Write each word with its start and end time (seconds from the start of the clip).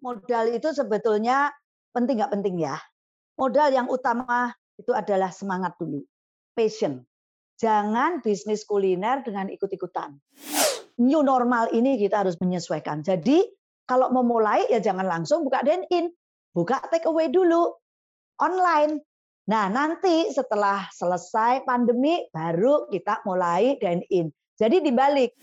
modal 0.00 0.52
itu 0.52 0.72
sebetulnya 0.74 1.52
penting 1.94 2.20
nggak 2.20 2.32
penting 2.32 2.60
ya. 2.60 2.76
Modal 3.36 3.72
yang 3.72 3.88
utama 3.88 4.52
itu 4.76 4.92
adalah 4.92 5.32
semangat 5.32 5.76
dulu, 5.80 6.04
passion. 6.52 7.04
Jangan 7.60 8.24
bisnis 8.24 8.64
kuliner 8.64 9.20
dengan 9.20 9.52
ikut-ikutan. 9.52 10.16
New 11.00 11.20
normal 11.24 11.72
ini 11.76 12.00
kita 12.00 12.24
harus 12.24 12.40
menyesuaikan. 12.40 13.04
Jadi 13.04 13.44
kalau 13.84 14.08
mau 14.12 14.24
mulai 14.24 14.68
ya 14.72 14.80
jangan 14.80 15.04
langsung 15.04 15.44
buka 15.44 15.60
dine 15.64 15.84
in, 15.92 16.08
buka 16.56 16.80
take 16.88 17.04
away 17.08 17.28
dulu 17.28 17.76
online. 18.40 19.04
Nah, 19.50 19.66
nanti 19.66 20.30
setelah 20.30 20.86
selesai 20.94 21.66
pandemi 21.66 22.22
baru 22.32 22.88
kita 22.88 23.24
mulai 23.26 23.76
dine 23.76 24.04
in. 24.08 24.30
Jadi 24.54 24.84
dibalik, 24.84 25.34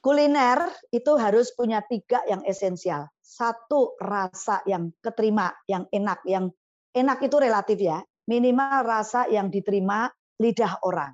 kuliner 0.00 0.68
itu 0.90 1.12
harus 1.20 1.52
punya 1.52 1.84
tiga 1.86 2.24
yang 2.26 2.42
esensial. 2.48 3.13
Satu, 3.34 3.98
rasa 3.98 4.62
yang 4.62 4.94
keterima, 5.02 5.50
yang 5.66 5.90
enak. 5.90 6.22
Yang 6.22 6.54
enak 6.94 7.18
itu 7.18 7.36
relatif 7.42 7.82
ya. 7.82 7.98
Minimal 8.30 8.86
rasa 8.86 9.26
yang 9.26 9.50
diterima 9.50 10.06
lidah 10.38 10.78
orang. 10.86 11.10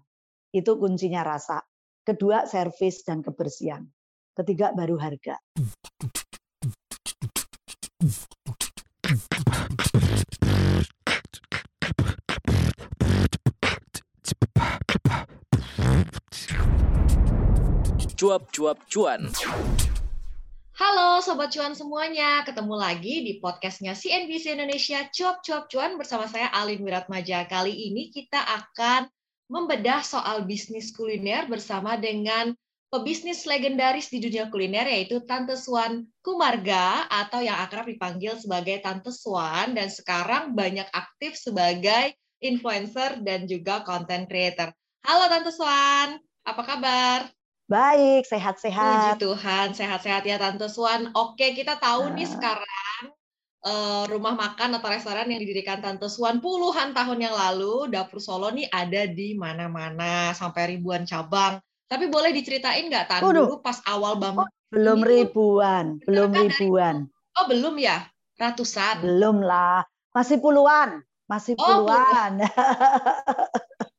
Itu 0.53 0.77
kuncinya 0.77 1.25
rasa. 1.25 1.65
Kedua, 2.05 2.45
servis 2.45 3.01
dan 3.09 3.25
kebersihan. 3.25 3.89
Ketiga, 4.37 4.77
baru 4.77 5.01
harga. 5.01 5.41
cuap-cuap 18.21 18.77
cuan. 18.93 19.33
Halo 20.77 21.10
Sobat 21.21 21.53
Cuan 21.53 21.77
semuanya, 21.77 22.41
ketemu 22.49 22.81
lagi 22.81 23.21
di 23.21 23.45
podcastnya 23.45 23.93
CNBC 23.93 24.57
Indonesia 24.57 25.05
Cuap-Cuap 25.05 25.69
Cuan 25.69 26.01
bersama 26.01 26.25
saya 26.25 26.49
Alin 26.49 26.81
Wiratmaja. 26.81 27.45
Kali 27.45 27.77
ini 27.93 28.09
kita 28.09 28.41
akan 28.41 29.05
membedah 29.53 30.01
soal 30.01 30.49
bisnis 30.49 30.89
kuliner 30.97 31.45
bersama 31.45 32.01
dengan 32.01 32.57
pebisnis 32.89 33.45
legendaris 33.45 34.09
di 34.09 34.25
dunia 34.25 34.49
kuliner 34.49 34.89
yaitu 34.89 35.21
Tante 35.29 35.61
Swan 35.61 36.09
Kumarga 36.25 37.05
atau 37.13 37.45
yang 37.45 37.61
akrab 37.69 37.93
dipanggil 37.93 38.41
sebagai 38.41 38.81
Tante 38.81 39.13
Swan 39.13 39.77
dan 39.77 39.93
sekarang 39.93 40.57
banyak 40.57 40.89
aktif 40.89 41.37
sebagai 41.37 42.17
influencer 42.41 43.21
dan 43.21 43.45
juga 43.45 43.85
content 43.85 44.25
creator. 44.25 44.73
Halo 45.05 45.29
Tante 45.29 45.53
Swan, 45.53 46.17
apa 46.49 46.63
kabar? 46.65 47.29
Baik, 47.71 48.27
sehat-sehat. 48.27 49.15
Puji 49.15 49.31
Tuhan, 49.31 49.67
sehat-sehat 49.79 50.27
ya 50.27 50.43
Tante 50.43 50.67
Swan. 50.67 51.15
Oke, 51.15 51.55
kita 51.55 51.79
tahu 51.79 52.11
nih 52.19 52.27
sekarang 52.27 53.15
uh, 53.63 54.11
rumah 54.11 54.35
makan 54.35 54.75
atau 54.75 54.91
restoran 54.91 55.31
yang 55.31 55.39
didirikan 55.39 55.79
Tante 55.79 56.11
Swan 56.11 56.43
puluhan 56.43 56.91
tahun 56.91 57.31
yang 57.31 57.31
lalu, 57.31 57.87
Dapur 57.87 58.19
Solo 58.19 58.51
nih 58.51 58.67
ada 58.75 59.07
di 59.07 59.39
mana-mana 59.39 60.35
sampai 60.35 60.75
ribuan 60.75 61.07
cabang. 61.07 61.63
Tapi 61.87 62.11
boleh 62.11 62.35
diceritain 62.35 62.91
nggak 62.91 63.07
Tante 63.07 63.31
dulu 63.31 63.63
pas 63.63 63.79
awal 63.87 64.19
bangun? 64.19 64.51
Oh, 64.51 64.51
belum 64.75 64.99
ribuan, 65.07 66.03
belum 66.11 66.31
kan 66.35 66.43
ribuan. 66.43 66.97
Dari, 67.07 67.39
oh, 67.39 67.47
belum 67.47 67.75
ya? 67.79 68.03
Ratusan. 68.35 69.07
Belum 69.07 69.47
lah. 69.47 69.87
Masih 70.11 70.43
puluhan, 70.43 71.07
masih 71.31 71.55
oh, 71.55 71.87
puluhan. 71.87 72.43
Oh, 72.43 73.87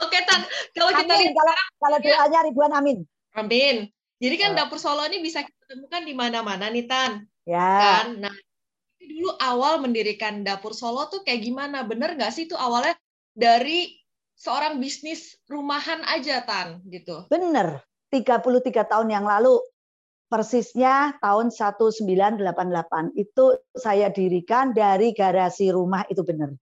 Oke 0.00 0.18
Tan, 0.24 0.40
kalau 0.72 0.92
kita 0.96 1.12
lihat 1.12 1.34
kalau, 1.36 1.54
kalau 1.80 1.98
doanya 2.00 2.40
ribuan 2.48 2.72
amin. 2.72 2.98
Amin. 3.36 3.88
Jadi 4.20 4.34
kan 4.36 4.52
dapur 4.52 4.76
Solo 4.76 5.04
ini 5.08 5.24
bisa 5.24 5.40
kita 5.40 5.64
temukan 5.64 6.04
di 6.04 6.12
mana-mana 6.12 6.68
nih 6.68 6.84
Tan. 6.84 7.24
Ya. 7.48 8.04
Kan? 8.04 8.20
Nah, 8.20 8.36
dulu 9.00 9.32
awal 9.40 9.80
mendirikan 9.80 10.44
dapur 10.44 10.76
Solo 10.76 11.08
tuh 11.08 11.24
kayak 11.24 11.40
gimana? 11.44 11.84
Bener 11.88 12.16
nggak 12.16 12.32
sih 12.32 12.44
itu 12.44 12.56
awalnya 12.56 12.96
dari 13.32 13.96
seorang 14.36 14.76
bisnis 14.80 15.36
rumahan 15.48 16.04
aja 16.08 16.44
Tan 16.44 16.84
gitu? 16.88 17.28
Bener. 17.32 17.80
33 18.10 18.90
tahun 18.90 19.08
yang 19.08 19.22
lalu 19.22 19.62
persisnya 20.30 21.18
tahun 21.22 21.54
1988 21.54 22.42
itu 23.14 23.44
saya 23.74 24.10
dirikan 24.10 24.74
dari 24.74 25.14
garasi 25.14 25.70
rumah 25.70 26.02
itu 26.10 26.22
benar 26.26 26.54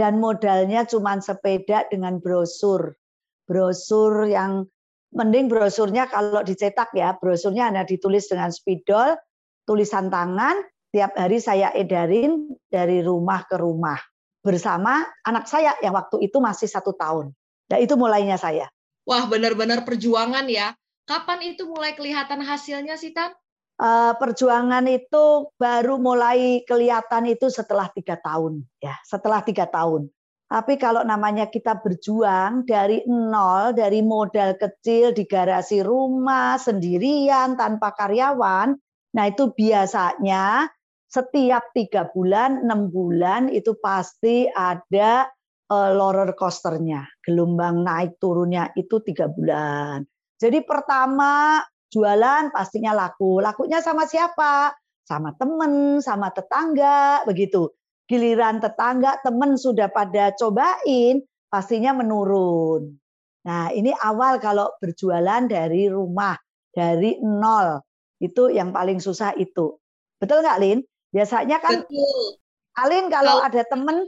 dan 0.00 0.16
modalnya 0.16 0.88
cuma 0.88 1.20
sepeda 1.20 1.84
dengan 1.92 2.24
brosur. 2.24 2.96
Brosur 3.44 4.24
yang 4.24 4.64
mending 5.12 5.52
brosurnya 5.52 6.08
kalau 6.08 6.40
dicetak 6.40 6.88
ya, 6.96 7.12
brosurnya 7.20 7.68
hanya 7.68 7.84
ditulis 7.84 8.24
dengan 8.32 8.48
spidol, 8.48 9.20
tulisan 9.68 10.08
tangan, 10.08 10.56
tiap 10.88 11.12
hari 11.20 11.36
saya 11.36 11.68
edarin 11.76 12.48
dari 12.72 13.04
rumah 13.04 13.44
ke 13.44 13.60
rumah 13.60 14.00
bersama 14.40 15.04
anak 15.28 15.44
saya 15.44 15.76
yang 15.84 15.92
waktu 15.92 16.24
itu 16.24 16.40
masih 16.40 16.64
satu 16.64 16.96
tahun. 16.96 17.36
Nah 17.68 17.76
itu 17.76 17.92
mulainya 18.00 18.40
saya. 18.40 18.72
Wah 19.04 19.28
benar-benar 19.28 19.84
perjuangan 19.84 20.48
ya. 20.48 20.72
Kapan 21.04 21.52
itu 21.52 21.68
mulai 21.68 21.92
kelihatan 21.92 22.40
hasilnya 22.40 22.96
sih 22.96 23.12
Tan? 23.12 23.36
Uh, 23.80 24.12
perjuangan 24.20 24.84
itu 24.86 25.48
baru 25.56 25.96
mulai 25.96 26.62
kelihatan 26.68 27.32
itu 27.32 27.48
setelah 27.48 27.88
tiga 27.96 28.20
tahun 28.20 28.62
ya 28.78 28.94
setelah 29.08 29.40
tiga 29.40 29.64
tahun. 29.66 30.12
Tapi 30.50 30.82
kalau 30.82 31.06
namanya 31.06 31.46
kita 31.46 31.78
berjuang 31.78 32.66
dari 32.66 33.06
nol 33.06 33.70
dari 33.70 34.02
modal 34.02 34.58
kecil 34.58 35.14
di 35.14 35.22
garasi 35.24 35.80
rumah 35.80 36.60
sendirian 36.60 37.56
tanpa 37.56 37.96
karyawan 37.96 38.76
nah 39.10 39.26
itu 39.26 39.50
biasanya 39.50 40.70
setiap 41.10 41.74
tiga 41.74 42.06
bulan 42.06 42.62
enam 42.62 42.86
bulan 42.94 43.50
itu 43.50 43.74
pasti 43.82 44.46
ada 44.46 45.26
uh, 45.70 45.90
roller 45.94 46.34
coasternya. 46.38 47.06
Gelombang 47.22 47.82
naik 47.82 48.18
turunnya 48.22 48.70
itu 48.78 49.02
tiga 49.02 49.26
bulan. 49.26 50.06
Jadi 50.38 50.62
pertama 50.62 51.62
jualan 51.90 52.54
pastinya 52.54 52.94
laku. 52.94 53.42
Lakunya 53.42 53.82
sama 53.82 54.06
siapa? 54.06 54.72
Sama 55.04 55.34
temen, 55.34 55.98
sama 55.98 56.30
tetangga, 56.30 57.26
begitu. 57.26 57.74
Giliran 58.06 58.62
tetangga, 58.62 59.18
temen 59.22 59.58
sudah 59.58 59.90
pada 59.90 60.30
cobain, 60.38 61.22
pastinya 61.50 61.90
menurun. 61.94 62.94
Nah, 63.42 63.74
ini 63.74 63.90
awal 63.90 64.38
kalau 64.38 64.70
berjualan 64.78 65.46
dari 65.50 65.90
rumah, 65.90 66.38
dari 66.70 67.18
nol. 67.22 67.82
Itu 68.22 68.54
yang 68.54 68.70
paling 68.70 69.02
susah 69.02 69.34
itu. 69.34 69.74
Betul 70.22 70.46
nggak, 70.46 70.58
Lin? 70.62 70.78
Biasanya 71.10 71.58
kan, 71.58 71.82
Betul. 71.82 72.38
Alin 72.78 73.10
kalau, 73.10 73.42
kalau 73.42 73.46
ada 73.50 73.62
temen, 73.66 74.06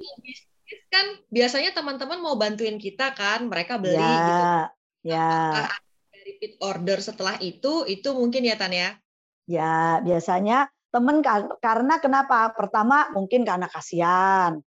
kan 0.86 1.06
biasanya 1.34 1.74
teman-teman 1.74 2.22
mau 2.22 2.38
bantuin 2.38 2.78
kita 2.78 3.10
kan, 3.12 3.50
mereka 3.50 3.76
beli 3.76 3.98
ya, 3.98 4.14
gitu. 4.14 4.42
Ya 5.02 5.66
repeat 6.22 6.56
order 6.62 6.98
setelah 7.02 7.36
itu, 7.42 7.84
itu 7.86 8.08
mungkin 8.14 8.46
ya 8.46 8.56
Tan 8.56 8.72
ya? 8.72 8.96
Ya, 9.50 9.98
biasanya 10.00 10.70
temen 10.94 11.20
karena 11.58 11.94
kenapa? 11.98 12.54
Pertama 12.54 13.10
mungkin 13.10 13.42
karena 13.42 13.66
kasihan. 13.66 14.60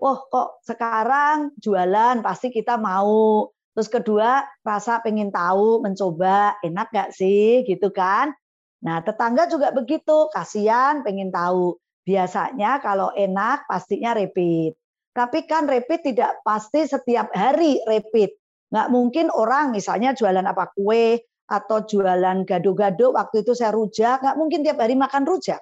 Oh 0.00 0.18
kok 0.32 0.64
sekarang 0.64 1.52
jualan 1.60 2.24
pasti 2.24 2.48
kita 2.48 2.80
mau. 2.80 3.50
Terus 3.76 3.86
kedua 3.92 4.42
rasa 4.64 4.98
pengen 5.04 5.30
tahu, 5.30 5.84
mencoba, 5.84 6.58
enak 6.64 6.88
gak 6.90 7.10
sih 7.12 7.62
gitu 7.68 7.92
kan? 7.92 8.32
Nah 8.80 9.04
tetangga 9.04 9.44
juga 9.46 9.70
begitu, 9.76 10.32
kasihan 10.32 11.04
pengen 11.04 11.28
tahu. 11.28 11.76
Biasanya 12.08 12.80
kalau 12.80 13.12
enak 13.12 13.68
pastinya 13.68 14.16
repeat. 14.16 14.72
Tapi 15.12 15.44
kan 15.44 15.68
repeat 15.68 16.00
tidak 16.06 16.40
pasti 16.46 16.88
setiap 16.88 17.28
hari 17.36 17.76
repeat. 17.84 18.39
Nggak 18.70 18.88
mungkin 18.94 19.26
orang 19.34 19.74
misalnya 19.74 20.14
jualan 20.14 20.46
apa 20.46 20.70
kue 20.74 21.18
atau 21.50 21.82
jualan 21.82 22.46
gado-gado 22.46 23.10
waktu 23.18 23.42
itu 23.42 23.58
saya 23.58 23.74
rujak, 23.74 24.22
nggak 24.22 24.38
mungkin 24.38 24.62
tiap 24.62 24.78
hari 24.78 24.94
makan 24.94 25.26
rujak. 25.26 25.58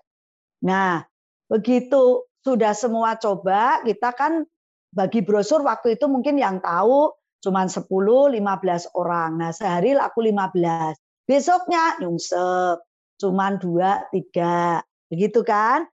Nah, 0.69 1.01
begitu 1.49 2.29
sudah 2.45 2.77
semua 2.77 3.17
coba, 3.17 3.81
kita 3.83 4.13
kan 4.13 4.45
bagi 4.93 5.25
brosur 5.25 5.65
waktu 5.65 5.97
itu 5.97 6.05
mungkin 6.09 6.37
yang 6.37 6.61
tahu 6.61 7.13
cuma 7.41 7.65
10 7.65 7.89
15 7.89 8.93
orang. 8.93 9.41
Nah, 9.41 9.51
sehari 9.57 9.97
laku 9.97 10.29
15. 10.29 10.97
Besoknya 11.25 11.97
nyungsep, 12.01 12.85
cuma 13.21 13.57
2 13.57 14.13
3. 14.13 14.85
Begitu 15.09 15.41
kan? 15.45 15.89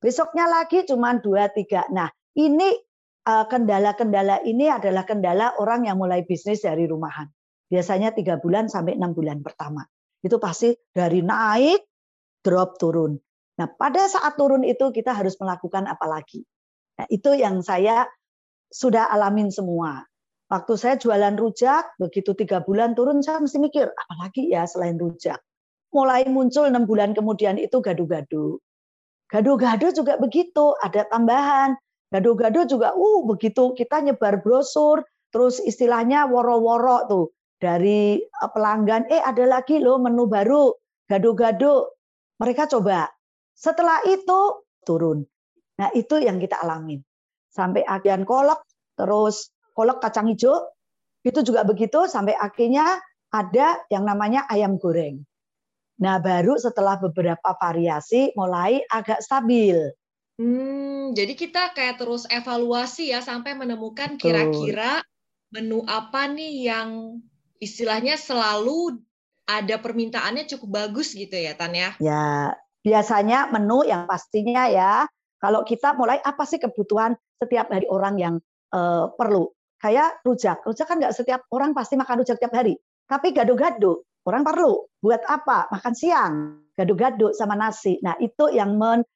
Besoknya 0.00 0.44
lagi 0.48 0.84
cuma 0.84 1.16
2 1.16 1.48
3. 1.48 1.88
Nah, 1.92 2.08
ini 2.36 2.72
kendala-kendala 3.28 4.40
ini 4.48 4.72
adalah 4.72 5.04
kendala 5.04 5.52
orang 5.60 5.84
yang 5.84 6.00
mulai 6.00 6.24
bisnis 6.24 6.64
dari 6.64 6.88
rumahan. 6.88 7.28
Biasanya 7.68 8.16
tiga 8.16 8.40
bulan 8.40 8.72
sampai 8.72 8.96
enam 8.96 9.12
bulan 9.12 9.44
pertama. 9.44 9.84
Itu 10.24 10.40
pasti 10.40 10.72
dari 10.90 11.20
naik, 11.20 11.84
drop, 12.40 12.80
turun. 12.80 13.20
Nah, 13.60 13.68
pada 13.68 14.08
saat 14.08 14.40
turun 14.40 14.64
itu 14.64 14.88
kita 14.94 15.12
harus 15.12 15.36
melakukan 15.36 15.84
apa 15.84 16.06
lagi? 16.08 16.40
Nah, 16.96 17.06
itu 17.12 17.36
yang 17.36 17.60
saya 17.60 18.08
sudah 18.72 19.12
alamin 19.12 19.52
semua. 19.52 20.08
Waktu 20.48 20.72
saya 20.80 20.94
jualan 20.96 21.36
rujak, 21.36 22.00
begitu 22.00 22.32
tiga 22.32 22.64
bulan 22.64 22.96
turun, 22.96 23.20
saya 23.20 23.44
mesti 23.44 23.60
mikir, 23.60 23.92
apalagi 23.92 24.48
ya 24.48 24.64
selain 24.64 24.96
rujak. 24.96 25.36
Mulai 25.92 26.24
muncul 26.32 26.64
enam 26.64 26.88
bulan 26.88 27.12
kemudian 27.12 27.60
itu 27.60 27.84
gadu-gadu. 27.84 28.56
Gado-gado 29.28 29.92
juga 29.92 30.16
begitu, 30.16 30.72
ada 30.80 31.04
tambahan. 31.04 31.76
Gado-gado 32.08 32.64
juga, 32.64 32.96
uh 32.96 33.20
begitu 33.28 33.76
kita 33.76 34.00
nyebar 34.00 34.40
brosur, 34.40 35.04
terus 35.28 35.60
istilahnya 35.60 36.24
woro-woro 36.24 37.04
tuh 37.04 37.26
dari 37.60 38.22
eh, 38.22 38.50
pelanggan, 38.54 39.10
eh 39.12 39.20
ada 39.20 39.44
lagi 39.44 39.76
loh 39.82 40.00
menu 40.00 40.24
baru, 40.24 40.72
gado-gado. 41.04 41.92
Mereka 42.38 42.70
coba. 42.70 43.10
Setelah 43.52 44.06
itu 44.06 44.62
turun. 44.86 45.26
Nah 45.82 45.90
itu 45.92 46.22
yang 46.22 46.38
kita 46.38 46.62
alamin. 46.62 47.02
Sampai 47.50 47.82
akhirnya 47.82 48.22
kolak, 48.22 48.62
terus 48.94 49.50
kolak 49.74 49.98
kacang 49.98 50.30
hijau, 50.30 50.54
itu 51.26 51.42
juga 51.42 51.66
begitu 51.66 52.06
sampai 52.06 52.38
akhirnya 52.38 53.02
ada 53.34 53.82
yang 53.92 54.06
namanya 54.06 54.46
ayam 54.48 54.78
goreng. 54.78 55.20
Nah, 55.98 56.22
baru 56.22 56.54
setelah 56.54 56.94
beberapa 57.02 57.58
variasi 57.58 58.30
mulai 58.38 58.78
agak 58.86 59.18
stabil. 59.18 59.74
Hmm, 60.38 61.18
jadi 61.18 61.34
kita 61.34 61.74
kayak 61.74 61.98
terus 61.98 62.22
evaluasi 62.30 63.10
ya 63.10 63.18
sampai 63.18 63.58
menemukan 63.58 64.14
kira-kira 64.14 65.02
menu 65.50 65.82
apa 65.90 66.30
nih 66.30 66.70
yang 66.70 67.18
istilahnya 67.58 68.14
selalu 68.14 69.02
ada 69.50 69.82
permintaannya 69.82 70.46
cukup 70.46 70.86
bagus 70.86 71.10
gitu 71.18 71.34
ya 71.34 71.58
Tan 71.58 71.74
ya? 71.74 71.90
Ya, 71.98 72.54
biasanya 72.86 73.50
menu 73.50 73.82
yang 73.82 74.06
pastinya 74.06 74.70
ya 74.70 75.10
kalau 75.42 75.62
kita 75.66 75.94
mulai 75.94 76.22
apa 76.22 76.46
sih 76.46 76.62
kebutuhan 76.62 77.18
setiap 77.38 77.70
hari 77.70 77.86
orang 77.90 78.14
yang 78.18 78.34
uh, 78.74 79.10
perlu? 79.14 79.50
Kayak 79.78 80.22
rujak, 80.26 80.62
rujak 80.66 80.86
kan 80.90 80.98
nggak 80.98 81.14
setiap 81.14 81.46
orang 81.54 81.70
pasti 81.70 81.94
makan 81.94 82.22
rujak 82.22 82.42
tiap 82.42 82.50
hari. 82.50 82.74
Tapi 83.06 83.30
gado-gado, 83.30 84.06
orang 84.26 84.42
perlu. 84.42 84.90
Buat 84.98 85.22
apa? 85.30 85.70
Makan 85.70 85.94
siang, 85.94 86.34
gado-gado 86.74 87.30
sama 87.30 87.54
nasi. 87.54 88.02
Nah 88.02 88.18
itu 88.18 88.50
yang 88.50 88.74
men, 88.74 89.06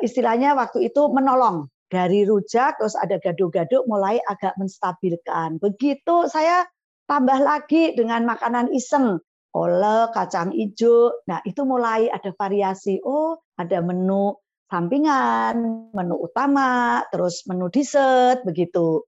istilahnya 0.00 0.56
waktu 0.56 0.88
itu 0.92 1.08
menolong. 1.12 1.68
Dari 1.86 2.26
rujak, 2.26 2.82
terus 2.82 2.98
ada 2.98 3.14
gado-gado 3.22 3.86
mulai 3.86 4.18
agak 4.26 4.58
menstabilkan. 4.58 5.62
Begitu 5.62 6.26
saya 6.26 6.66
tambah 7.06 7.38
lagi 7.38 7.94
dengan 7.94 8.26
makanan 8.26 8.74
iseng. 8.74 9.22
Oleh, 9.54 10.10
kacang 10.10 10.50
hijau. 10.50 11.14
Nah 11.30 11.38
itu 11.46 11.62
mulai 11.62 12.10
ada 12.10 12.34
variasi. 12.34 12.98
Oh 13.06 13.38
ada 13.54 13.78
menu 13.80 14.34
sampingan, 14.66 15.88
menu 15.94 16.16
utama, 16.18 17.06
terus 17.14 17.46
menu 17.46 17.70
dessert, 17.70 18.42
begitu. 18.42 19.06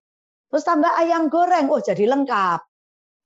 Terus 0.49 0.64
tambah 0.64 0.88
ayam 0.94 1.29
goreng, 1.29 1.69
oh 1.69 1.82
jadi 1.82 2.09
lengkap. 2.09 2.62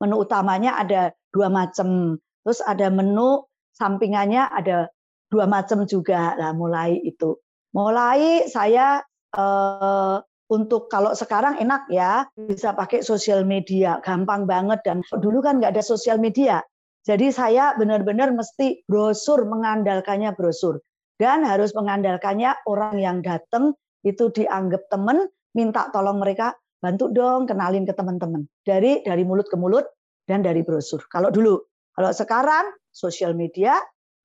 Menu 0.03 0.17
utamanya 0.19 0.81
ada 0.81 1.13
dua 1.31 1.53
macam. 1.53 2.17
Terus 2.43 2.59
ada 2.65 2.89
menu 2.89 3.47
sampingannya 3.77 4.49
ada 4.49 4.91
dua 5.33 5.49
macam 5.49 5.89
juga. 5.89 6.37
Nah, 6.37 6.53
mulai 6.53 7.01
itu. 7.01 7.41
Mulai 7.73 8.53
saya 8.53 9.01
eh, 9.33 10.17
untuk 10.53 10.93
kalau 10.93 11.17
sekarang 11.17 11.57
enak 11.57 11.89
ya 11.89 12.29
bisa 12.37 12.77
pakai 12.77 13.01
sosial 13.01 13.49
media, 13.49 13.97
gampang 14.05 14.45
banget 14.45 14.85
dan 14.85 15.01
dulu 15.17 15.41
kan 15.41 15.57
nggak 15.57 15.73
ada 15.73 15.81
sosial 15.81 16.21
media. 16.21 16.61
Jadi 17.03 17.33
saya 17.33 17.73
benar-benar 17.81 18.31
mesti 18.31 18.85
brosur 18.85 19.49
mengandalkannya 19.49 20.37
brosur 20.37 20.79
dan 21.17 21.43
harus 21.43 21.73
mengandalkannya 21.73 22.53
orang 22.69 23.01
yang 23.01 23.19
datang 23.25 23.75
itu 24.07 24.31
dianggap 24.31 24.87
teman, 24.93 25.27
minta 25.57 25.89
tolong 25.91 26.21
mereka 26.21 26.55
bantu 26.79 27.11
dong 27.11 27.49
kenalin 27.49 27.89
ke 27.89 27.95
teman-teman 27.95 28.45
dari 28.67 29.01
dari 29.03 29.23
mulut 29.25 29.49
ke 29.49 29.57
mulut 29.57 29.89
dan 30.29 30.45
dari 30.45 30.63
brosur. 30.63 31.03
Kalau 31.09 31.33
dulu, 31.33 31.59
kalau 31.97 32.11
sekarang 32.13 32.71
sosial 32.93 33.33
media 33.35 33.79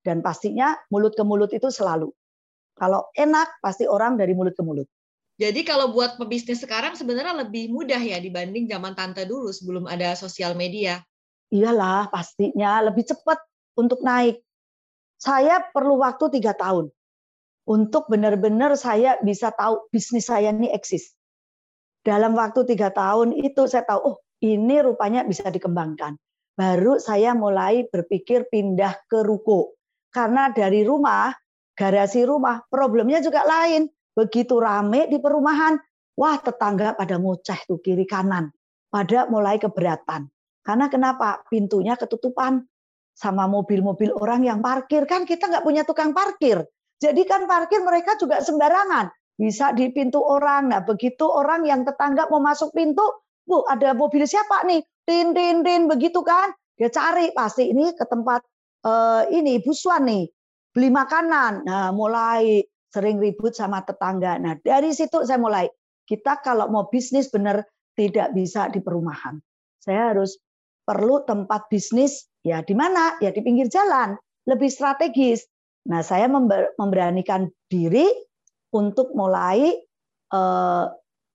dan 0.08 0.24
pastinya 0.24 0.80
mulut 0.88 1.20
ke 1.20 1.24
mulut 1.28 1.52
itu 1.52 1.68
selalu. 1.68 2.08
Kalau 2.80 3.12
enak 3.12 3.60
pasti 3.60 3.84
orang 3.84 4.16
dari 4.16 4.32
mulut 4.32 4.56
ke 4.56 4.64
mulut. 4.64 4.88
Jadi 5.36 5.68
kalau 5.68 5.92
buat 5.92 6.16
pebisnis 6.16 6.64
sekarang 6.64 6.96
sebenarnya 6.96 7.44
lebih 7.44 7.70
mudah 7.70 8.00
ya 8.00 8.18
dibanding 8.24 8.72
zaman 8.72 8.96
tante 8.96 9.28
dulu 9.28 9.52
sebelum 9.52 9.84
ada 9.84 10.16
sosial 10.16 10.56
media. 10.56 11.04
Iyalah 11.52 12.08
pastinya 12.08 12.80
lebih 12.88 13.04
cepat 13.12 13.38
untuk 13.76 14.00
naik. 14.00 14.40
Saya 15.20 15.60
perlu 15.76 16.00
waktu 16.00 16.40
tiga 16.40 16.56
tahun 16.56 16.88
untuk 17.68 18.08
benar-benar 18.08 18.80
saya 18.80 19.20
bisa 19.20 19.52
tahu 19.52 19.92
bisnis 19.92 20.32
saya 20.32 20.56
ini 20.56 20.72
eksis 20.72 21.18
dalam 22.08 22.40
waktu 22.40 22.64
tiga 22.64 22.88
tahun 22.88 23.36
itu 23.36 23.68
saya 23.68 23.84
tahu, 23.84 24.00
oh 24.00 24.18
ini 24.40 24.80
rupanya 24.80 25.28
bisa 25.28 25.52
dikembangkan. 25.52 26.16
Baru 26.56 27.04
saya 27.04 27.36
mulai 27.36 27.84
berpikir 27.92 28.48
pindah 28.48 28.96
ke 29.12 29.28
ruko. 29.28 29.76
Karena 30.10 30.50
dari 30.50 30.82
rumah, 30.82 31.32
garasi 31.78 32.24
rumah, 32.24 32.64
problemnya 32.68 33.22
juga 33.22 33.44
lain. 33.44 33.88
Begitu 34.18 34.58
rame 34.58 35.06
di 35.06 35.22
perumahan, 35.22 35.78
wah 36.18 36.38
tetangga 36.42 36.98
pada 36.98 37.22
ngoceh 37.22 37.70
tuh 37.70 37.78
kiri 37.78 38.10
kanan. 38.10 38.50
Pada 38.88 39.30
mulai 39.30 39.62
keberatan. 39.62 40.26
Karena 40.64 40.88
kenapa? 40.90 41.44
Pintunya 41.48 41.94
ketutupan 42.00 42.64
sama 43.14 43.46
mobil-mobil 43.46 44.16
orang 44.16 44.48
yang 44.48 44.60
parkir. 44.60 45.06
Kan 45.06 45.24
kita 45.24 45.48
nggak 45.48 45.64
punya 45.64 45.84
tukang 45.84 46.12
parkir. 46.12 46.66
Jadi 46.98 47.30
kan 47.30 47.46
parkir 47.46 47.86
mereka 47.86 48.18
juga 48.18 48.42
sembarangan 48.42 49.14
bisa 49.38 49.72
di 49.72 49.94
pintu 49.94 50.18
orang. 50.18 50.74
Nah, 50.74 50.82
begitu 50.82 51.30
orang 51.30 51.64
yang 51.64 51.86
tetangga 51.86 52.26
mau 52.28 52.42
masuk 52.42 52.74
pintu, 52.74 53.06
Bu, 53.48 53.64
ada 53.70 53.94
mobil 53.94 54.26
siapa 54.26 54.66
nih? 54.66 54.82
Tin, 55.08 55.32
tin, 55.32 55.64
tin, 55.64 55.88
begitu 55.88 56.20
kan? 56.26 56.52
Dia 56.76 56.92
cari 56.92 57.32
pasti 57.32 57.72
ini 57.72 57.96
ke 57.96 58.04
tempat 58.04 58.44
uh, 58.86 59.24
ini 59.32 59.64
busuan 59.64 60.06
nih, 60.06 60.26
beli 60.74 60.90
makanan. 60.94 61.66
Nah, 61.66 61.90
mulai 61.96 62.62
sering 62.94 63.18
ribut 63.22 63.54
sama 63.54 63.82
tetangga. 63.86 64.38
Nah, 64.38 64.58
dari 64.62 64.94
situ 64.94 65.24
saya 65.26 65.40
mulai. 65.40 65.66
Kita 66.08 66.40
kalau 66.40 66.72
mau 66.72 66.88
bisnis 66.88 67.28
benar 67.28 67.68
tidak 67.92 68.32
bisa 68.32 68.72
di 68.72 68.80
perumahan. 68.80 69.36
Saya 69.84 70.16
harus 70.16 70.40
perlu 70.88 71.28
tempat 71.28 71.68
bisnis 71.68 72.32
ya 72.48 72.64
di 72.64 72.72
mana? 72.72 73.20
Ya 73.20 73.36
di 73.36 73.44
pinggir 73.44 73.68
jalan, 73.68 74.16
lebih 74.48 74.72
strategis. 74.72 75.44
Nah, 75.92 76.00
saya 76.04 76.32
memberanikan 76.80 77.52
diri 77.68 78.08
untuk 78.72 79.12
mulai 79.12 79.76
uh, 80.32 80.88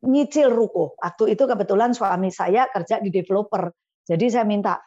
nyicil 0.09 0.49
ruko. 0.49 0.97
Waktu 0.97 1.37
itu 1.37 1.45
kebetulan 1.45 1.93
suami 1.93 2.33
saya 2.33 2.69
kerja 2.73 3.00
di 3.00 3.12
developer, 3.12 3.69
jadi 4.09 4.27
saya 4.29 4.45
minta 4.49 4.81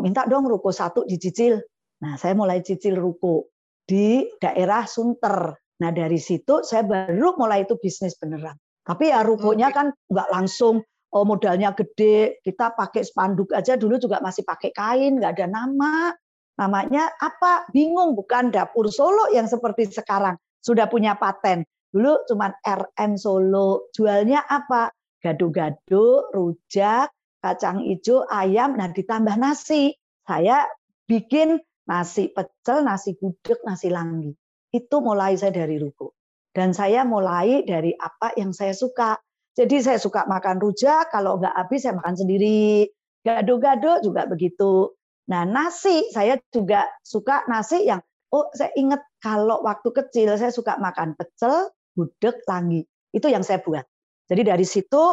minta 0.00 0.24
dong 0.24 0.48
ruko 0.48 0.72
satu 0.72 1.04
dicicil. 1.04 1.60
Nah, 1.98 2.14
saya 2.16 2.32
mulai 2.32 2.64
cicil 2.64 2.96
ruko 2.96 3.52
di 3.84 4.24
daerah 4.40 4.88
Sunter. 4.88 5.52
Nah, 5.78 5.90
dari 5.94 6.18
situ 6.18 6.64
saya 6.64 6.82
baru 6.86 7.36
mulai 7.36 7.68
itu 7.68 7.76
bisnis 7.78 8.16
beneran. 8.16 8.56
Tapi 8.88 9.12
ya 9.12 9.20
rukonya 9.20 9.68
kan 9.68 9.92
nggak 10.08 10.28
langsung 10.32 10.80
oh, 11.12 11.24
modalnya 11.28 11.76
gede. 11.76 12.40
Kita 12.40 12.72
pakai 12.72 13.04
spanduk 13.04 13.52
aja 13.52 13.76
dulu 13.76 14.00
juga 14.00 14.20
masih 14.24 14.44
pakai 14.44 14.72
kain, 14.72 15.20
nggak 15.20 15.32
ada 15.36 15.46
nama. 15.48 16.12
Namanya 16.58 17.12
apa? 17.22 17.70
Bingung, 17.70 18.18
bukan 18.18 18.50
dapur 18.50 18.90
Solo 18.90 19.30
yang 19.30 19.46
seperti 19.46 19.86
sekarang 19.92 20.34
sudah 20.58 20.90
punya 20.90 21.14
paten. 21.14 21.62
Dulu 21.94 22.26
cuma 22.26 22.50
RM 22.66 23.14
Solo. 23.14 23.88
Jualnya 23.94 24.42
apa? 24.42 24.90
Gado-gado, 25.22 26.30
rujak, 26.34 27.10
kacang 27.38 27.82
hijau, 27.82 28.26
ayam, 28.28 28.74
nah 28.74 28.90
ditambah 28.90 29.36
nasi. 29.38 29.94
Saya 30.26 30.66
bikin 31.08 31.58
nasi 31.88 32.28
pecel, 32.30 32.84
nasi 32.84 33.16
gudeg, 33.16 33.58
nasi 33.64 33.88
langgi. 33.88 34.34
Itu 34.68 35.00
mulai 35.00 35.40
saya 35.40 35.64
dari 35.64 35.80
ruko. 35.80 36.12
Dan 36.52 36.76
saya 36.76 37.06
mulai 37.06 37.64
dari 37.64 37.94
apa 37.96 38.36
yang 38.36 38.52
saya 38.52 38.76
suka. 38.76 39.16
Jadi 39.56 39.80
saya 39.82 39.98
suka 39.98 40.28
makan 40.28 40.60
rujak, 40.60 41.08
kalau 41.10 41.40
nggak 41.40 41.54
habis 41.56 41.82
saya 41.86 41.96
makan 41.96 42.14
sendiri. 42.14 42.86
Gado-gado 43.24 44.04
juga 44.04 44.28
begitu. 44.28 44.94
Nah 45.32 45.44
nasi, 45.48 46.08
saya 46.14 46.38
juga 46.52 46.86
suka 47.02 47.44
nasi 47.48 47.88
yang 47.88 48.00
oh 48.32 48.48
saya 48.52 48.72
ingat 48.76 49.00
kalau 49.18 49.64
waktu 49.64 49.88
kecil 49.90 50.36
saya 50.36 50.52
suka 50.52 50.76
makan 50.78 51.16
pecel, 51.16 51.72
gudeg, 51.96 52.38
langgi. 52.46 52.84
Itu 53.10 53.32
yang 53.32 53.42
saya 53.42 53.64
buat. 53.64 53.84
Jadi 54.28 54.42
dari 54.44 54.66
situ 54.68 55.04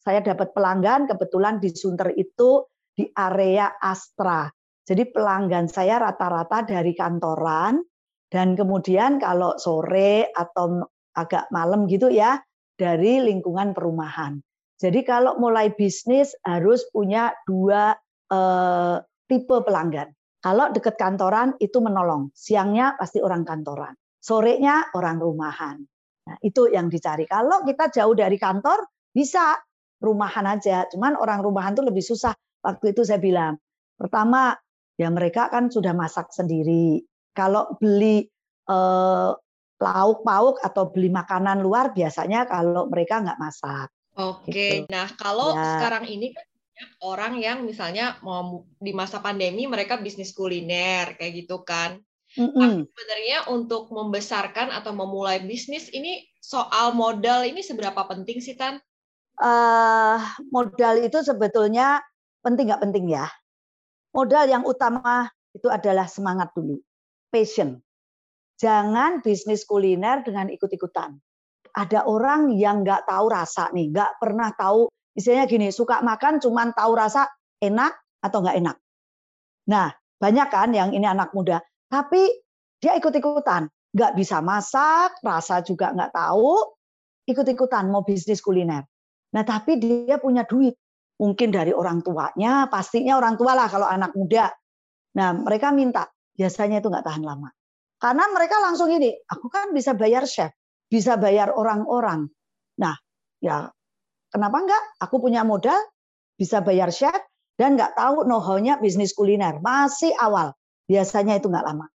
saya 0.00 0.24
dapat 0.24 0.56
pelanggan, 0.56 1.04
kebetulan 1.04 1.60
di 1.60 1.68
Sunter 1.76 2.16
itu 2.16 2.64
di 2.96 3.04
area 3.12 3.76
Astra. 3.76 4.48
Jadi 4.88 5.06
pelanggan 5.12 5.68
saya 5.68 6.00
rata-rata 6.00 6.64
dari 6.64 6.96
kantoran, 6.96 7.84
dan 8.32 8.56
kemudian 8.56 9.20
kalau 9.20 9.60
sore 9.60 10.32
atau 10.32 10.88
agak 11.12 11.52
malam 11.52 11.84
gitu 11.84 12.08
ya, 12.08 12.40
dari 12.80 13.20
lingkungan 13.20 13.76
perumahan. 13.76 14.40
Jadi 14.80 15.04
kalau 15.04 15.36
mulai 15.36 15.68
bisnis 15.76 16.32
harus 16.48 16.88
punya 16.88 17.36
dua 17.44 17.92
eh, 18.32 18.96
tipe 19.28 19.56
pelanggan. 19.60 20.08
Kalau 20.40 20.72
dekat 20.72 20.96
kantoran 20.96 21.52
itu 21.60 21.84
menolong. 21.84 22.32
Siangnya 22.32 22.96
pasti 22.96 23.20
orang 23.20 23.44
kantoran. 23.44 23.92
Sorenya 24.16 24.88
orang 24.96 25.20
rumahan. 25.20 25.76
Nah, 26.24 26.36
itu 26.40 26.72
yang 26.72 26.88
dicari. 26.88 27.28
Kalau 27.28 27.60
kita 27.68 27.92
jauh 27.92 28.16
dari 28.16 28.40
kantor, 28.40 28.88
bisa 29.12 29.60
rumahan 30.00 30.48
aja. 30.48 30.88
Cuman 30.90 31.14
orang 31.14 31.44
rumahan 31.44 31.76
itu 31.76 31.84
lebih 31.84 32.02
susah. 32.02 32.32
Waktu 32.60 32.92
itu 32.96 33.04
saya 33.04 33.20
bilang, 33.20 33.56
pertama 33.96 34.56
ya 34.96 35.08
mereka 35.12 35.48
kan 35.52 35.68
sudah 35.68 35.92
masak 35.92 36.32
sendiri. 36.32 37.04
Kalau 37.36 37.76
beli 37.80 38.26
eh, 38.68 39.30
lauk 39.80 40.20
pauk 40.24 40.56
atau 40.60 40.92
beli 40.92 41.08
makanan 41.08 41.64
luar 41.64 41.96
biasanya 41.96 42.44
kalau 42.44 42.88
mereka 42.92 43.24
nggak 43.24 43.40
masak. 43.40 43.88
Oke, 44.20 44.84
gitu. 44.84 44.92
nah 44.92 45.08
kalau 45.16 45.56
ya. 45.56 45.80
sekarang 45.80 46.04
ini 46.04 46.36
kan 46.36 46.44
banyak 46.44 46.90
orang 47.00 47.34
yang 47.40 47.58
misalnya 47.64 48.20
mau 48.20 48.68
di 48.76 48.92
masa 48.92 49.24
pandemi 49.24 49.64
mereka 49.64 49.96
bisnis 49.96 50.36
kuliner 50.36 51.16
kayak 51.16 51.46
gitu 51.46 51.64
kan. 51.64 52.00
Mm 52.30 52.46
-hmm. 52.46 52.74
sebenarnya 52.86 53.38
untuk 53.50 53.90
membesarkan 53.90 54.70
atau 54.70 54.94
memulai 54.94 55.42
bisnis 55.42 55.90
ini 55.90 56.22
soal 56.38 56.94
modal 56.94 57.42
ini 57.42 57.58
seberapa 57.58 58.06
penting 58.06 58.38
sih 58.38 58.54
Tan? 58.54 58.78
Uh, 59.40 60.20
modal 60.52 61.00
itu 61.00 61.24
sebetulnya 61.24 62.04
penting 62.44 62.68
nggak 62.68 62.84
penting 62.84 63.08
ya. 63.08 63.24
Modal 64.12 64.44
yang 64.52 64.68
utama 64.68 65.32
itu 65.56 65.72
adalah 65.72 66.04
semangat 66.04 66.52
dulu, 66.52 66.76
passion. 67.32 67.80
Jangan 68.60 69.24
bisnis 69.24 69.64
kuliner 69.64 70.20
dengan 70.20 70.52
ikut-ikutan. 70.52 71.16
Ada 71.72 72.04
orang 72.04 72.52
yang 72.52 72.84
nggak 72.84 73.08
tahu 73.08 73.32
rasa 73.32 73.72
nih, 73.72 73.88
nggak 73.88 74.20
pernah 74.20 74.52
tahu. 74.52 74.92
Misalnya 75.16 75.48
gini, 75.48 75.72
suka 75.72 76.04
makan 76.04 76.36
cuman 76.42 76.76
tahu 76.76 76.92
rasa 76.92 77.24
enak 77.64 77.96
atau 78.20 78.44
nggak 78.44 78.58
enak. 78.60 78.76
Nah, 79.72 79.88
banyak 80.20 80.48
kan 80.52 80.68
yang 80.74 80.92
ini 80.92 81.06
anak 81.08 81.32
muda, 81.32 81.62
tapi 81.88 82.28
dia 82.76 82.98
ikut-ikutan, 82.98 83.70
nggak 83.96 84.12
bisa 84.18 84.42
masak, 84.44 85.16
rasa 85.24 85.64
juga 85.64 85.94
nggak 85.96 86.12
tahu, 86.12 86.76
ikut-ikutan 87.30 87.88
mau 87.88 88.02
bisnis 88.02 88.42
kuliner. 88.42 88.89
Nah, 89.30 89.42
tapi 89.46 89.78
dia 89.78 90.18
punya 90.18 90.42
duit, 90.42 90.74
mungkin 91.20 91.54
dari 91.54 91.70
orang 91.70 92.02
tuanya, 92.02 92.66
pastinya 92.66 93.20
orang 93.20 93.38
tua 93.38 93.52
lah 93.54 93.68
kalau 93.70 93.86
anak 93.86 94.10
muda. 94.16 94.50
Nah, 95.14 95.36
mereka 95.36 95.70
minta, 95.70 96.08
biasanya 96.34 96.82
itu 96.82 96.90
nggak 96.90 97.06
tahan 97.06 97.22
lama. 97.22 97.50
Karena 98.00 98.24
mereka 98.32 98.56
langsung 98.58 98.88
ini, 98.88 99.12
aku 99.28 99.52
kan 99.52 99.70
bisa 99.76 99.92
bayar 99.92 100.24
chef, 100.24 100.50
bisa 100.88 101.20
bayar 101.20 101.52
orang-orang. 101.52 102.26
Nah, 102.80 102.96
ya 103.38 103.68
kenapa 104.32 104.56
enggak? 104.64 104.82
Aku 105.04 105.20
punya 105.20 105.44
modal, 105.44 105.76
bisa 106.34 106.64
bayar 106.64 106.88
chef, 106.88 107.20
dan 107.60 107.76
nggak 107.76 107.92
tahu 107.92 108.24
know-how-nya 108.24 108.80
bisnis 108.80 109.12
kuliner. 109.12 109.60
Masih 109.60 110.16
awal, 110.16 110.56
biasanya 110.88 111.36
itu 111.36 111.52
nggak 111.52 111.66
lama. 111.68 111.86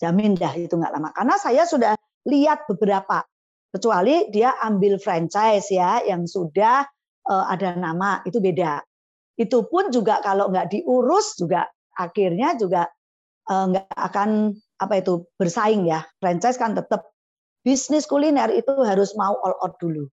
Jamin 0.00 0.32
dah 0.32 0.56
itu 0.56 0.72
nggak 0.72 0.96
lama. 0.96 1.12
Karena 1.12 1.36
saya 1.36 1.68
sudah 1.68 1.92
lihat 2.24 2.64
beberapa, 2.64 3.20
kecuali 3.70 4.28
dia 4.34 4.54
ambil 4.62 4.98
franchise 4.98 5.70
ya, 5.70 6.02
yang 6.04 6.26
sudah 6.26 6.84
uh, 7.30 7.44
ada 7.50 7.74
nama, 7.78 8.20
itu 8.26 8.42
beda. 8.42 8.82
Itu 9.38 9.66
pun 9.70 9.88
juga 9.94 10.20
kalau 10.20 10.50
nggak 10.52 10.74
diurus 10.74 11.38
juga 11.38 11.64
akhirnya 11.96 12.58
juga 12.58 12.90
uh, 13.48 13.64
nggak 13.72 13.96
akan 13.96 14.54
apa 14.80 14.94
itu 15.00 15.24
bersaing 15.40 15.88
ya. 15.88 16.04
Franchise 16.20 16.60
kan 16.60 16.76
tetap 16.76 17.08
bisnis 17.64 18.08
kuliner 18.08 18.48
itu 18.52 18.72
harus 18.84 19.12
mau 19.16 19.36
all 19.44 19.56
out 19.60 19.76
dulu. 19.80 20.08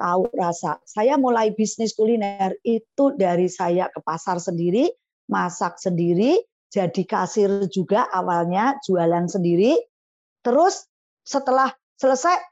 Tahu 0.00 0.32
rasa. 0.32 0.80
Saya 0.88 1.20
mulai 1.20 1.52
bisnis 1.52 1.92
kuliner 1.92 2.56
itu 2.64 3.12
dari 3.20 3.52
saya 3.52 3.92
ke 3.92 4.00
pasar 4.00 4.40
sendiri, 4.40 4.88
masak 5.28 5.76
sendiri, 5.76 6.40
jadi 6.72 7.02
kasir 7.04 7.68
juga 7.68 8.08
awalnya, 8.08 8.80
jualan 8.88 9.28
sendiri. 9.28 9.76
Terus 10.40 10.88
setelah 11.20 11.68
selesai 12.00 12.49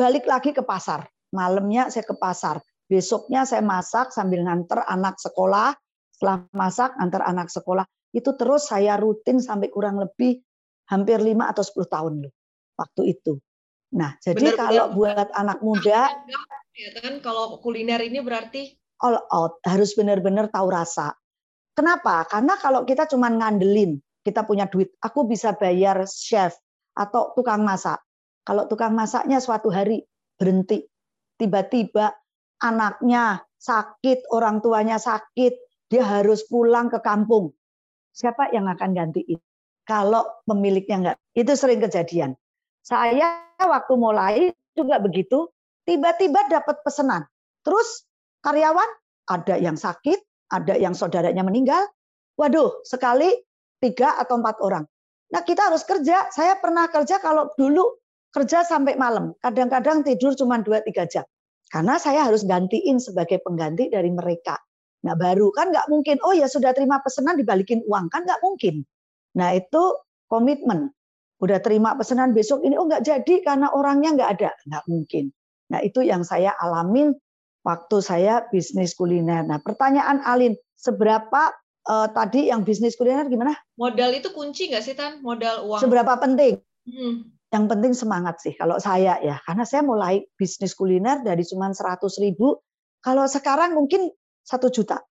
balik 0.00 0.24
lagi 0.24 0.56
ke 0.56 0.64
pasar. 0.64 1.04
Malamnya 1.36 1.92
saya 1.92 2.08
ke 2.08 2.16
pasar. 2.16 2.64
Besoknya 2.88 3.44
saya 3.44 3.60
masak 3.60 4.16
sambil 4.16 4.48
nganter 4.48 4.80
anak 4.88 5.20
sekolah. 5.20 5.76
Setelah 6.16 6.48
masak 6.56 6.96
antar 6.96 7.28
anak 7.28 7.52
sekolah. 7.52 7.84
Itu 8.16 8.40
terus 8.40 8.72
saya 8.72 8.96
rutin 8.96 9.44
sampai 9.44 9.68
kurang 9.68 10.00
lebih 10.00 10.40
hampir 10.88 11.20
5 11.20 11.52
atau 11.52 11.62
10 11.62 11.86
tahun 11.86 12.14
loh 12.26 12.32
waktu 12.80 13.02
itu. 13.12 13.36
Nah, 13.94 14.16
jadi 14.18 14.56
Benar, 14.56 14.58
kalau 14.58 14.84
buat 14.96 15.28
anak 15.36 15.58
muda 15.60 16.08
ya 16.74 16.90
kan 16.96 17.20
kalau 17.20 17.60
kuliner 17.60 18.00
ini 18.00 18.24
berarti 18.24 18.72
all 19.04 19.20
out, 19.30 19.60
harus 19.68 19.92
benar-benar 19.92 20.48
tahu 20.48 20.72
rasa. 20.72 21.12
Kenapa? 21.76 22.24
Karena 22.28 22.56
kalau 22.60 22.84
kita 22.84 23.08
cuma 23.08 23.32
ngandelin, 23.32 23.96
kita 24.20 24.44
punya 24.44 24.68
duit, 24.68 24.92
aku 25.00 25.24
bisa 25.24 25.56
bayar 25.56 26.04
chef 26.08 26.56
atau 26.92 27.32
tukang 27.32 27.64
masak. 27.64 28.00
Kalau 28.44 28.66
tukang 28.66 28.96
masaknya 28.96 29.38
suatu 29.38 29.68
hari 29.68 30.04
berhenti, 30.36 30.84
tiba-tiba 31.36 32.12
anaknya 32.60 33.44
sakit, 33.60 34.32
orang 34.32 34.64
tuanya 34.64 34.96
sakit, 34.96 35.86
dia 35.92 36.04
harus 36.04 36.44
pulang 36.48 36.88
ke 36.88 36.98
kampung. 37.04 37.52
Siapa 38.10 38.50
yang 38.50 38.66
akan 38.66 38.90
gantiin? 38.96 39.38
kalau 39.90 40.22
pemiliknya 40.46 40.96
enggak. 41.02 41.16
Itu 41.34 41.58
sering 41.58 41.82
kejadian. 41.82 42.38
Saya 42.86 43.42
waktu 43.58 43.94
mulai 43.98 44.54
juga 44.78 45.02
begitu, 45.02 45.50
tiba-tiba 45.82 46.46
dapat 46.46 46.78
pesanan. 46.86 47.26
Terus 47.66 48.06
karyawan 48.46 48.86
ada 49.26 49.58
yang 49.58 49.74
sakit, 49.74 50.22
ada 50.54 50.78
yang 50.78 50.94
saudaranya 50.94 51.42
meninggal. 51.42 51.90
Waduh, 52.38 52.86
sekali 52.86 53.34
tiga 53.82 54.14
atau 54.22 54.38
empat 54.38 54.62
orang. 54.62 54.86
Nah 55.34 55.42
kita 55.42 55.74
harus 55.74 55.82
kerja. 55.82 56.30
Saya 56.30 56.54
pernah 56.62 56.86
kerja 56.86 57.18
kalau 57.18 57.50
dulu 57.58 57.99
kerja 58.30 58.62
sampai 58.66 58.94
malam. 58.94 59.34
Kadang-kadang 59.42 60.06
tidur 60.06 60.34
cuma 60.38 60.62
dua 60.62 60.82
tiga 60.82 61.06
jam. 61.06 61.26
Karena 61.70 62.02
saya 62.02 62.26
harus 62.26 62.42
gantiin 62.42 62.98
sebagai 62.98 63.38
pengganti 63.46 63.90
dari 63.90 64.10
mereka. 64.10 64.58
Nah 65.06 65.14
baru 65.14 65.54
kan 65.54 65.70
nggak 65.70 65.86
mungkin, 65.86 66.18
oh 66.26 66.34
ya 66.34 66.50
sudah 66.50 66.74
terima 66.74 66.98
pesanan 67.00 67.38
dibalikin 67.38 67.80
uang. 67.86 68.10
Kan 68.10 68.26
nggak 68.26 68.42
mungkin. 68.42 68.82
Nah 69.38 69.54
itu 69.54 69.96
komitmen. 70.26 70.90
Udah 71.40 71.62
terima 71.62 71.96
pesanan 71.96 72.36
besok 72.36 72.60
ini, 72.66 72.76
oh 72.76 72.84
nggak 72.84 73.06
jadi 73.06 73.34
karena 73.46 73.72
orangnya 73.72 74.12
nggak 74.18 74.30
ada. 74.40 74.50
Nggak 74.66 74.84
mungkin. 74.90 75.24
Nah 75.70 75.80
itu 75.80 76.02
yang 76.04 76.26
saya 76.26 76.52
alamin 76.58 77.14
waktu 77.62 77.96
saya 78.02 78.44
bisnis 78.50 78.92
kuliner. 78.92 79.46
Nah 79.46 79.62
pertanyaan 79.62 80.20
Alin, 80.26 80.58
seberapa 80.76 81.54
uh, 81.88 82.08
tadi 82.12 82.50
yang 82.50 82.66
bisnis 82.66 82.98
kuliner 82.98 83.24
gimana? 83.30 83.56
Modal 83.78 84.12
itu 84.12 84.34
kunci 84.34 84.68
nggak 84.68 84.84
sih 84.84 84.92
Tan? 84.98 85.24
Modal 85.24 85.64
uang. 85.64 85.80
Seberapa 85.80 86.18
penting? 86.20 86.60
Hmm. 86.84 87.30
Yang 87.50 87.64
penting 87.66 87.92
semangat 87.98 88.38
sih 88.38 88.54
kalau 88.54 88.78
saya 88.78 89.18
ya. 89.18 89.42
Karena 89.42 89.66
saya 89.66 89.82
mulai 89.82 90.22
bisnis 90.38 90.74
kuliner 90.78 91.26
dari 91.26 91.42
cuma 91.42 91.70
100 91.70 91.98
ribu. 92.22 92.54
Kalau 93.02 93.26
sekarang 93.26 93.74
mungkin 93.74 94.06
satu 94.46 94.70
juta. 94.70 95.02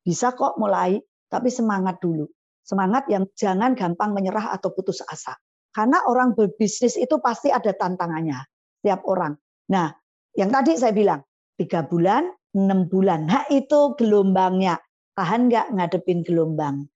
Bisa 0.00 0.32
kok 0.32 0.56
mulai, 0.56 0.96
tapi 1.28 1.52
semangat 1.52 2.00
dulu. 2.00 2.24
Semangat 2.64 3.08
yang 3.12 3.28
jangan 3.36 3.76
gampang 3.76 4.16
menyerah 4.16 4.56
atau 4.56 4.72
putus 4.72 5.04
asa. 5.04 5.36
Karena 5.72 6.08
orang 6.08 6.32
berbisnis 6.32 6.96
itu 6.96 7.20
pasti 7.20 7.52
ada 7.52 7.72
tantangannya. 7.76 8.40
Tiap 8.80 9.04
orang. 9.04 9.36
Nah, 9.68 9.92
yang 10.32 10.48
tadi 10.48 10.80
saya 10.80 10.96
bilang, 10.96 11.20
tiga 11.60 11.84
bulan, 11.84 12.28
enam 12.56 12.88
bulan. 12.88 13.28
Nah, 13.28 13.44
itu 13.52 13.92
gelombangnya. 14.00 14.80
Tahan 15.12 15.50
nggak 15.52 15.66
ngadepin 15.76 16.24
gelombang? 16.24 16.88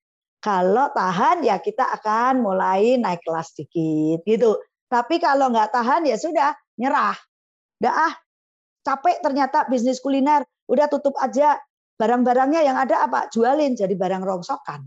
Kalau 0.43 0.91
tahan, 0.91 1.47
ya 1.47 1.63
kita 1.63 1.87
akan 2.03 2.43
mulai 2.43 2.99
naik 2.99 3.23
kelas 3.23 3.55
dikit. 3.55 4.27
gitu. 4.27 4.59
Tapi 4.91 5.23
kalau 5.23 5.55
nggak 5.55 5.71
tahan, 5.71 6.03
ya 6.03 6.19
sudah, 6.19 6.51
nyerah. 6.83 7.15
Udah 7.79 7.95
ah, 7.95 8.15
capek 8.83 9.23
ternyata 9.23 9.71
bisnis 9.71 10.03
kuliner. 10.03 10.43
Udah 10.67 10.91
tutup 10.91 11.15
aja. 11.23 11.63
Barang-barangnya 11.95 12.67
yang 12.67 12.75
ada 12.75 13.07
apa? 13.07 13.31
Jualin 13.31 13.79
jadi 13.79 13.95
barang 13.95 14.27
rongsokan. 14.27 14.83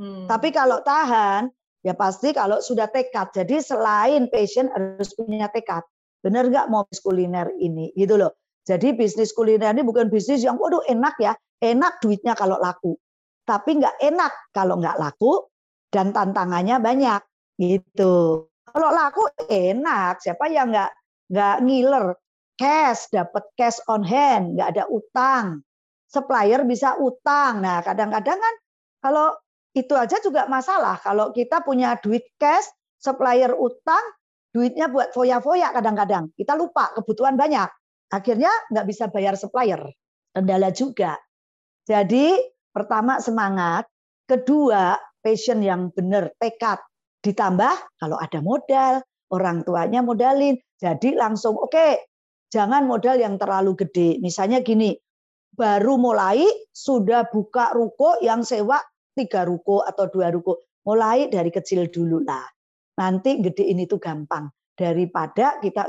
Hmm. 0.00 0.24
Tapi 0.24 0.48
kalau 0.48 0.80
tahan, 0.80 1.52
ya 1.84 1.92
pasti 1.92 2.32
kalau 2.32 2.64
sudah 2.64 2.88
tekad. 2.88 3.28
Jadi 3.36 3.60
selain 3.60 4.32
passion 4.32 4.72
harus 4.72 5.12
punya 5.12 5.52
tekad. 5.52 5.84
Benar 6.24 6.48
nggak 6.48 6.72
mau 6.72 6.88
bisnis 6.88 7.04
kuliner 7.04 7.52
ini? 7.60 7.92
Gitu 7.92 8.16
loh. 8.16 8.32
Jadi 8.64 8.96
bisnis 8.96 9.36
kuliner 9.36 9.76
ini 9.76 9.84
bukan 9.84 10.08
bisnis 10.08 10.40
yang 10.40 10.56
waduh 10.56 10.80
enak 10.88 11.20
ya. 11.20 11.36
Enak 11.60 12.00
duitnya 12.00 12.32
kalau 12.32 12.56
laku. 12.56 12.96
Tapi 13.44 13.70
nggak 13.82 13.96
enak 14.00 14.32
kalau 14.54 14.78
nggak 14.78 14.98
laku 15.00 15.50
dan 15.90 16.14
tantangannya 16.14 16.78
banyak. 16.78 17.20
Gitu. 17.58 18.46
Kalau 18.46 18.88
laku 18.94 19.26
enak. 19.50 20.22
Siapa 20.22 20.46
yang 20.48 20.70
nggak 20.70 20.90
nggak 21.30 21.56
ngiler? 21.66 22.06
Cash, 22.60 23.08
dapat 23.08 23.48
cash 23.56 23.80
on 23.88 24.04
hand, 24.04 24.60
nggak 24.60 24.76
ada 24.76 24.84
utang. 24.92 25.64
Supplier 26.04 26.60
bisa 26.68 27.00
utang. 27.00 27.64
Nah 27.64 27.80
kadang-kadang 27.80 28.36
kan 28.36 28.54
kalau 29.00 29.32
itu 29.72 29.96
aja 29.96 30.20
juga 30.20 30.44
masalah 30.44 31.00
kalau 31.00 31.32
kita 31.32 31.64
punya 31.64 31.96
duit 32.04 32.26
cash, 32.36 32.68
supplier 33.00 33.56
utang, 33.56 34.02
duitnya 34.52 34.92
buat 34.92 35.14
foya-foya 35.16 35.72
kadang-kadang. 35.72 36.28
Kita 36.36 36.52
lupa 36.58 36.92
kebutuhan 36.92 37.38
banyak. 37.40 37.70
Akhirnya 38.12 38.50
nggak 38.68 38.86
bisa 38.90 39.08
bayar 39.08 39.38
supplier. 39.40 39.80
Kendala 40.34 40.68
juga. 40.74 41.16
Jadi 41.86 42.36
pertama 42.70 43.18
semangat, 43.18 43.86
kedua 44.26 44.96
passion 45.20 45.60
yang 45.60 45.92
benar, 45.92 46.32
tekad. 46.40 46.80
Ditambah 47.20 48.00
kalau 48.00 48.16
ada 48.16 48.40
modal, 48.40 49.04
orang 49.30 49.62
tuanya 49.62 50.00
modalin. 50.00 50.56
Jadi 50.80 51.12
langsung 51.14 51.60
oke, 51.60 51.70
okay, 51.70 52.00
jangan 52.48 52.88
modal 52.88 53.20
yang 53.20 53.36
terlalu 53.36 53.76
gede. 53.76 54.16
Misalnya 54.24 54.64
gini, 54.64 54.96
baru 55.52 56.00
mulai 56.00 56.46
sudah 56.72 57.28
buka 57.28 57.76
ruko 57.76 58.16
yang 58.24 58.40
sewa 58.40 58.80
tiga 59.12 59.44
ruko 59.44 59.84
atau 59.84 60.08
dua 60.08 60.32
ruko. 60.32 60.64
Mulai 60.88 61.28
dari 61.28 61.52
kecil 61.52 61.92
dulu 61.92 62.24
lah. 62.24 62.48
Nanti 62.96 63.36
gede 63.44 63.68
ini 63.68 63.84
tuh 63.84 64.00
gampang. 64.00 64.48
daripada 64.80 65.60
kita 65.60 65.84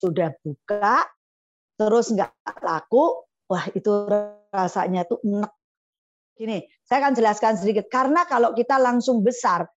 sudah 0.00 0.32
buka 0.40 1.04
terus 1.76 2.08
nggak 2.08 2.32
laku, 2.64 3.28
wah 3.52 3.68
itu 3.76 4.08
rasanya 4.48 5.04
tuh 5.04 5.20
enak. 5.20 5.52
Gini, 6.40 6.64
saya 6.88 7.04
akan 7.04 7.12
jelaskan 7.20 7.52
sedikit. 7.60 7.92
Karena 7.92 8.24
kalau 8.24 8.56
kita 8.56 8.80
langsung 8.80 9.20
besar, 9.20 9.68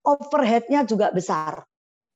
overheadnya 0.00 0.88
juga 0.88 1.12
besar. 1.12 1.60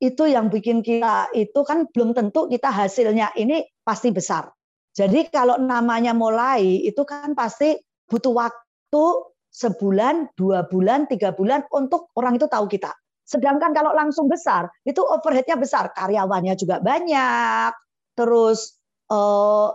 Itu 0.00 0.24
yang 0.24 0.48
bikin 0.48 0.80
kita 0.80 1.28
itu 1.36 1.60
kan 1.68 1.84
belum 1.92 2.16
tentu 2.16 2.48
kita 2.48 2.72
hasilnya 2.72 3.36
ini 3.36 3.60
pasti 3.84 4.08
besar. 4.08 4.48
Jadi 4.96 5.28
kalau 5.28 5.60
namanya 5.60 6.16
mulai 6.16 6.80
itu 6.80 7.04
kan 7.04 7.36
pasti 7.36 7.76
butuh 8.08 8.32
waktu 8.32 9.04
sebulan, 9.52 10.32
dua 10.32 10.64
bulan, 10.64 11.04
tiga 11.04 11.36
bulan 11.36 11.68
untuk 11.68 12.08
orang 12.16 12.40
itu 12.40 12.48
tahu 12.48 12.72
kita. 12.72 12.96
Sedangkan 13.28 13.76
kalau 13.76 13.92
langsung 13.92 14.32
besar, 14.32 14.72
itu 14.88 15.04
overheadnya 15.04 15.60
besar, 15.60 15.92
karyawannya 15.92 16.56
juga 16.56 16.80
banyak, 16.80 17.70
terus 18.16 18.80
eh, 19.12 19.68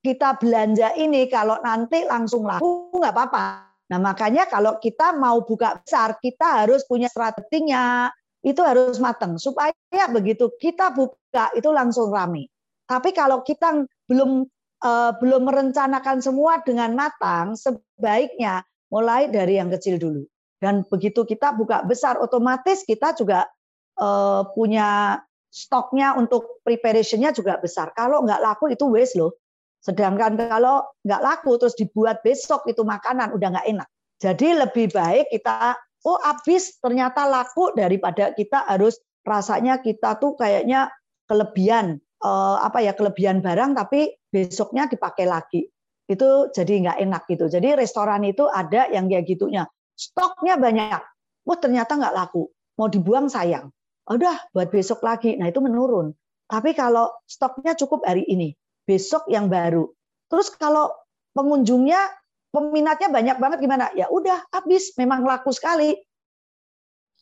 kita 0.00 0.40
belanja 0.40 0.96
ini 0.96 1.28
kalau 1.28 1.60
nanti 1.60 2.06
langsung 2.08 2.48
laku 2.48 2.94
nggak 2.96 3.14
apa-apa. 3.14 3.65
Nah 3.86 3.98
makanya 4.02 4.50
kalau 4.50 4.78
kita 4.82 5.14
mau 5.14 5.42
buka 5.46 5.78
besar, 5.82 6.18
kita 6.18 6.66
harus 6.66 6.82
punya 6.86 7.06
strateginya, 7.06 8.10
itu 8.42 8.62
harus 8.62 8.98
matang 9.02 9.38
supaya 9.38 9.74
begitu 10.10 10.50
kita 10.58 10.94
buka 10.94 11.50
itu 11.54 11.70
langsung 11.70 12.10
rame. 12.10 12.50
Tapi 12.86 13.10
kalau 13.14 13.42
kita 13.42 13.86
belum 14.06 14.46
eh, 14.82 15.12
belum 15.18 15.42
merencanakan 15.46 16.18
semua 16.22 16.62
dengan 16.62 16.94
matang, 16.94 17.54
sebaiknya 17.54 18.62
mulai 18.90 19.30
dari 19.30 19.58
yang 19.58 19.70
kecil 19.70 19.98
dulu. 19.98 20.22
Dan 20.56 20.86
begitu 20.88 21.26
kita 21.26 21.52
buka 21.52 21.84
besar, 21.84 22.16
otomatis 22.16 22.80
kita 22.88 23.12
juga 23.12 23.44
uh, 24.00 24.40
punya 24.56 25.20
stoknya 25.52 26.16
untuk 26.16 26.64
preparationnya 26.64 27.32
juga 27.36 27.60
besar. 27.60 27.92
Kalau 27.92 28.24
nggak 28.24 28.40
laku 28.40 28.72
itu 28.72 28.88
waste 28.88 29.20
loh. 29.20 29.36
Sedangkan 29.86 30.34
kalau 30.34 30.82
nggak 31.06 31.22
laku 31.22 31.62
terus 31.62 31.78
dibuat 31.78 32.18
besok 32.26 32.66
itu 32.66 32.82
makanan 32.82 33.30
udah 33.30 33.54
nggak 33.54 33.68
enak. 33.70 33.88
Jadi 34.18 34.58
lebih 34.58 34.90
baik 34.90 35.30
kita 35.30 35.78
oh 36.02 36.18
habis 36.26 36.82
ternyata 36.82 37.30
laku 37.30 37.70
daripada 37.78 38.34
kita 38.34 38.66
harus 38.66 38.98
rasanya 39.22 39.78
kita 39.78 40.18
tuh 40.18 40.34
kayaknya 40.34 40.90
kelebihan 41.30 42.02
uh, 42.26 42.58
apa 42.66 42.82
ya 42.82 42.98
kelebihan 42.98 43.38
barang 43.38 43.78
tapi 43.78 44.10
besoknya 44.34 44.90
dipakai 44.90 45.26
lagi 45.30 45.70
itu 46.10 46.28
jadi 46.50 46.72
nggak 46.90 46.98
enak 47.06 47.22
gitu. 47.30 47.46
Jadi 47.46 47.78
restoran 47.78 48.26
itu 48.26 48.50
ada 48.50 48.90
yang 48.90 49.06
kayak 49.06 49.30
gitunya 49.30 49.70
stoknya 49.94 50.58
banyak. 50.58 51.02
Wah 51.46 51.58
ternyata 51.62 51.94
nggak 51.94 52.14
laku, 52.14 52.50
mau 52.74 52.90
dibuang 52.90 53.30
sayang. 53.30 53.70
Udah 54.06 54.50
buat 54.50 54.70
besok 54.70 55.02
lagi. 55.06 55.38
Nah 55.38 55.46
itu 55.50 55.62
menurun. 55.62 56.10
Tapi 56.46 56.74
kalau 56.78 57.10
stoknya 57.26 57.74
cukup 57.74 58.06
hari 58.06 58.22
ini, 58.26 58.54
besok 58.86 59.26
yang 59.28 59.50
baru. 59.50 59.90
Terus 60.30 60.48
kalau 60.54 60.94
pengunjungnya 61.34 61.98
peminatnya 62.54 63.12
banyak 63.12 63.36
banget 63.36 63.58
gimana? 63.60 63.92
Ya 63.92 64.08
udah 64.08 64.46
habis, 64.54 64.94
memang 64.96 65.26
laku 65.26 65.52
sekali. 65.52 65.98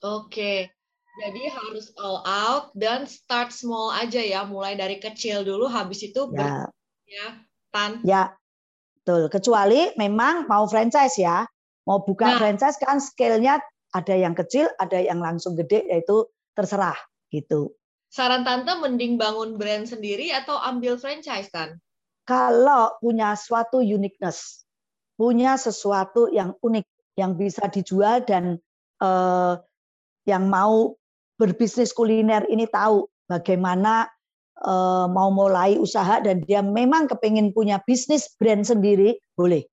Oke. 0.05 0.71
Jadi 1.15 1.43
harus 1.47 1.95
all 1.95 2.27
out 2.27 2.75
dan 2.75 3.07
start 3.07 3.55
small 3.55 3.95
aja 3.95 4.19
ya, 4.19 4.43
mulai 4.45 4.75
dari 4.75 4.99
kecil 4.99 5.47
dulu, 5.47 5.71
habis 5.71 6.03
itu 6.03 6.27
ya, 6.35 6.67
ya 7.07 7.27
tan. 7.71 8.03
Ya, 8.03 8.35
betul. 8.99 9.31
Kecuali 9.31 9.95
memang 9.95 10.51
mau 10.51 10.67
franchise 10.67 11.15
ya, 11.23 11.47
Mau 11.85 12.01
buka 12.01 12.37
nah. 12.37 12.39
franchise 12.41 12.81
kan 12.81 12.97
scale-nya 12.97 13.61
ada 13.93 14.15
yang 14.17 14.33
kecil, 14.33 14.73
ada 14.81 14.99
yang 14.99 15.21
langsung 15.21 15.55
gede, 15.55 15.85
yaitu 15.87 16.25
terserah 16.57 16.97
gitu. 17.29 17.77
Saran 18.15 18.47
tante 18.47 18.71
mending 18.79 19.19
bangun 19.19 19.59
brand 19.59 19.91
sendiri 19.91 20.31
atau 20.31 20.55
ambil 20.55 20.95
franchise 20.95 21.51
kan? 21.51 21.83
Kalau 22.23 22.95
punya 23.03 23.35
suatu 23.35 23.83
uniqueness, 23.83 24.63
punya 25.19 25.59
sesuatu 25.59 26.31
yang 26.31 26.55
unik, 26.63 26.87
yang 27.19 27.35
bisa 27.35 27.67
dijual 27.67 28.23
dan 28.23 28.63
eh, 29.03 29.55
yang 30.31 30.47
mau 30.47 30.95
berbisnis 31.43 31.91
kuliner 31.91 32.47
ini 32.47 32.71
tahu 32.71 33.11
bagaimana 33.27 34.07
eh, 34.63 35.07
mau 35.11 35.35
mulai 35.35 35.75
usaha 35.75 36.23
dan 36.23 36.47
dia 36.47 36.63
memang 36.63 37.11
kepingin 37.11 37.51
punya 37.51 37.83
bisnis 37.83 38.31
brand 38.39 38.63
sendiri, 38.63 39.19
boleh 39.35 39.67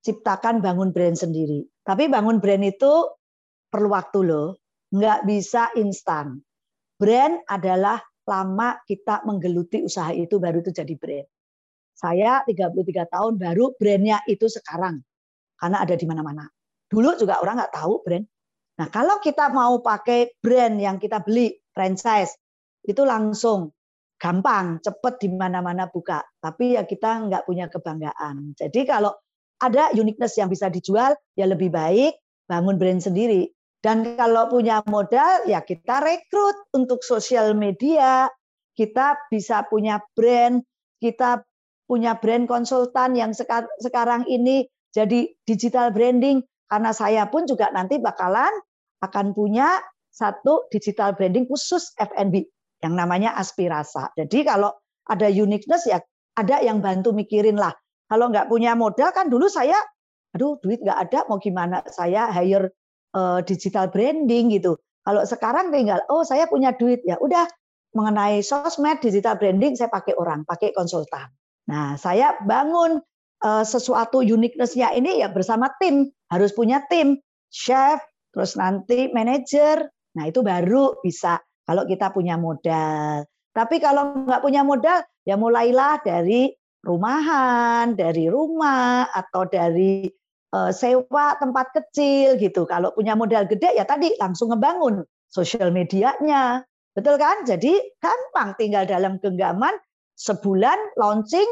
ciptakan 0.00 0.64
bangun 0.64 0.96
brand 0.96 1.20
sendiri. 1.20 1.68
Tapi 1.84 2.08
bangun 2.08 2.40
brand 2.40 2.64
itu 2.64 3.04
perlu 3.68 3.92
waktu 3.92 4.32
loh, 4.32 4.56
nggak 4.96 5.28
bisa 5.28 5.76
instan. 5.76 6.40
Brand 6.96 7.44
adalah 7.44 8.00
lama 8.26 8.80
kita 8.82 9.22
menggeluti 9.22 9.84
usaha 9.86 10.10
itu 10.10 10.40
baru 10.40 10.64
itu 10.64 10.74
jadi 10.74 10.94
brand. 10.98 11.28
Saya 11.96 12.42
33 12.44 13.08
tahun 13.08 13.40
baru 13.40 13.72
brandnya 13.78 14.20
itu 14.28 14.50
sekarang 14.50 15.00
karena 15.56 15.78
ada 15.80 15.94
di 15.96 16.04
mana-mana. 16.04 16.44
Dulu 16.88 17.16
juga 17.16 17.40
orang 17.40 17.60
nggak 17.62 17.74
tahu 17.76 17.94
brand. 18.04 18.26
Nah 18.76 18.88
kalau 18.92 19.16
kita 19.22 19.48
mau 19.48 19.80
pakai 19.80 20.36
brand 20.40 20.76
yang 20.76 21.00
kita 21.00 21.24
beli 21.24 21.56
franchise 21.72 22.36
itu 22.84 23.00
langsung 23.04 23.72
gampang, 24.20 24.80
cepet 24.84 25.14
di 25.24 25.28
mana-mana 25.32 25.88
buka. 25.88 26.20
Tapi 26.40 26.76
ya 26.76 26.84
kita 26.84 27.28
nggak 27.28 27.44
punya 27.48 27.68
kebanggaan. 27.68 28.56
Jadi 28.56 28.84
kalau 28.84 29.12
ada 29.56 29.88
uniqueness 29.96 30.36
yang 30.36 30.52
bisa 30.52 30.68
dijual, 30.68 31.16
ya 31.32 31.48
lebih 31.48 31.72
baik 31.72 32.16
bangun 32.44 32.76
brand 32.76 33.00
sendiri. 33.00 33.55
Dan 33.84 34.16
kalau 34.16 34.50
punya 34.50 34.82
modal, 34.88 35.46
ya 35.46 35.62
kita 35.62 36.02
rekrut 36.02 36.56
untuk 36.74 37.04
sosial 37.06 37.54
media, 37.54 38.26
kita 38.74 39.16
bisa 39.30 39.64
punya 39.68 40.02
brand, 40.16 40.64
kita 40.98 41.44
punya 41.86 42.18
brand 42.18 42.50
konsultan 42.50 43.14
yang 43.14 43.30
sekarang 43.78 44.26
ini 44.26 44.66
jadi 44.90 45.28
digital 45.46 45.94
branding, 45.94 46.42
karena 46.66 46.90
saya 46.90 47.30
pun 47.30 47.46
juga 47.46 47.70
nanti 47.70 48.02
bakalan 48.02 48.50
akan 49.04 49.36
punya 49.36 49.78
satu 50.10 50.66
digital 50.72 51.12
branding 51.14 51.44
khusus 51.46 51.92
F&B 52.00 52.48
yang 52.80 52.96
namanya 52.96 53.36
Aspirasa. 53.36 54.10
Jadi 54.16 54.48
kalau 54.48 54.72
ada 55.06 55.28
uniqueness 55.28 55.86
ya 55.86 56.00
ada 56.34 56.60
yang 56.64 56.80
bantu 56.80 57.12
mikirin 57.12 57.60
lah. 57.60 57.76
Kalau 58.08 58.32
nggak 58.32 58.48
punya 58.48 58.72
modal 58.72 59.12
kan 59.12 59.28
dulu 59.28 59.46
saya, 59.46 59.76
aduh 60.32 60.58
duit 60.64 60.80
nggak 60.82 60.98
ada 61.06 61.18
mau 61.28 61.38
gimana 61.38 61.84
saya 61.90 62.32
hire 62.32 62.72
uh, 63.16 63.40
digital 63.40 63.88
branding 63.88 64.52
gitu. 64.52 64.76
Kalau 65.06 65.24
sekarang 65.24 65.72
tinggal, 65.72 66.02
oh 66.12 66.26
saya 66.26 66.44
punya 66.50 66.76
duit 66.76 67.00
ya 67.08 67.16
udah 67.16 67.48
mengenai 67.96 68.44
sosmed 68.44 69.00
digital 69.00 69.40
branding 69.40 69.72
saya 69.72 69.88
pakai 69.88 70.12
orang, 70.20 70.44
pakai 70.44 70.76
konsultan. 70.76 71.32
Nah 71.72 71.96
saya 71.96 72.36
bangun 72.44 73.00
uh, 73.40 73.64
sesuatu 73.64 74.20
uniqueness-nya 74.20 74.92
ini 74.92 75.24
ya 75.24 75.32
bersama 75.32 75.72
tim 75.80 76.12
harus 76.28 76.52
punya 76.52 76.84
tim 76.92 77.16
chef 77.48 78.02
terus 78.36 78.58
nanti 78.60 79.08
manajer. 79.16 79.88
Nah 80.18 80.24
itu 80.28 80.44
baru 80.44 81.00
bisa 81.00 81.40
kalau 81.64 81.88
kita 81.88 82.12
punya 82.12 82.36
modal. 82.36 83.24
Tapi 83.56 83.80
kalau 83.80 84.28
nggak 84.28 84.44
punya 84.44 84.60
modal 84.60 85.00
ya 85.24 85.40
mulailah 85.40 86.04
dari 86.04 86.52
rumahan, 86.84 87.96
dari 87.96 88.28
rumah 88.28 89.08
atau 89.10 89.48
dari 89.48 90.06
sewa 90.72 91.36
tempat 91.38 91.72
kecil 91.74 92.36
gitu. 92.40 92.64
Kalau 92.68 92.92
punya 92.92 93.18
modal 93.18 93.44
gede 93.46 93.74
ya 93.74 93.84
tadi 93.84 94.12
langsung 94.20 94.52
ngebangun 94.52 95.04
sosial 95.28 95.74
medianya. 95.74 96.64
Betul 96.96 97.20
kan? 97.20 97.44
Jadi 97.44 97.76
gampang 98.00 98.56
tinggal 98.56 98.88
dalam 98.88 99.20
genggaman 99.20 99.76
sebulan 100.16 100.96
launching 100.96 101.46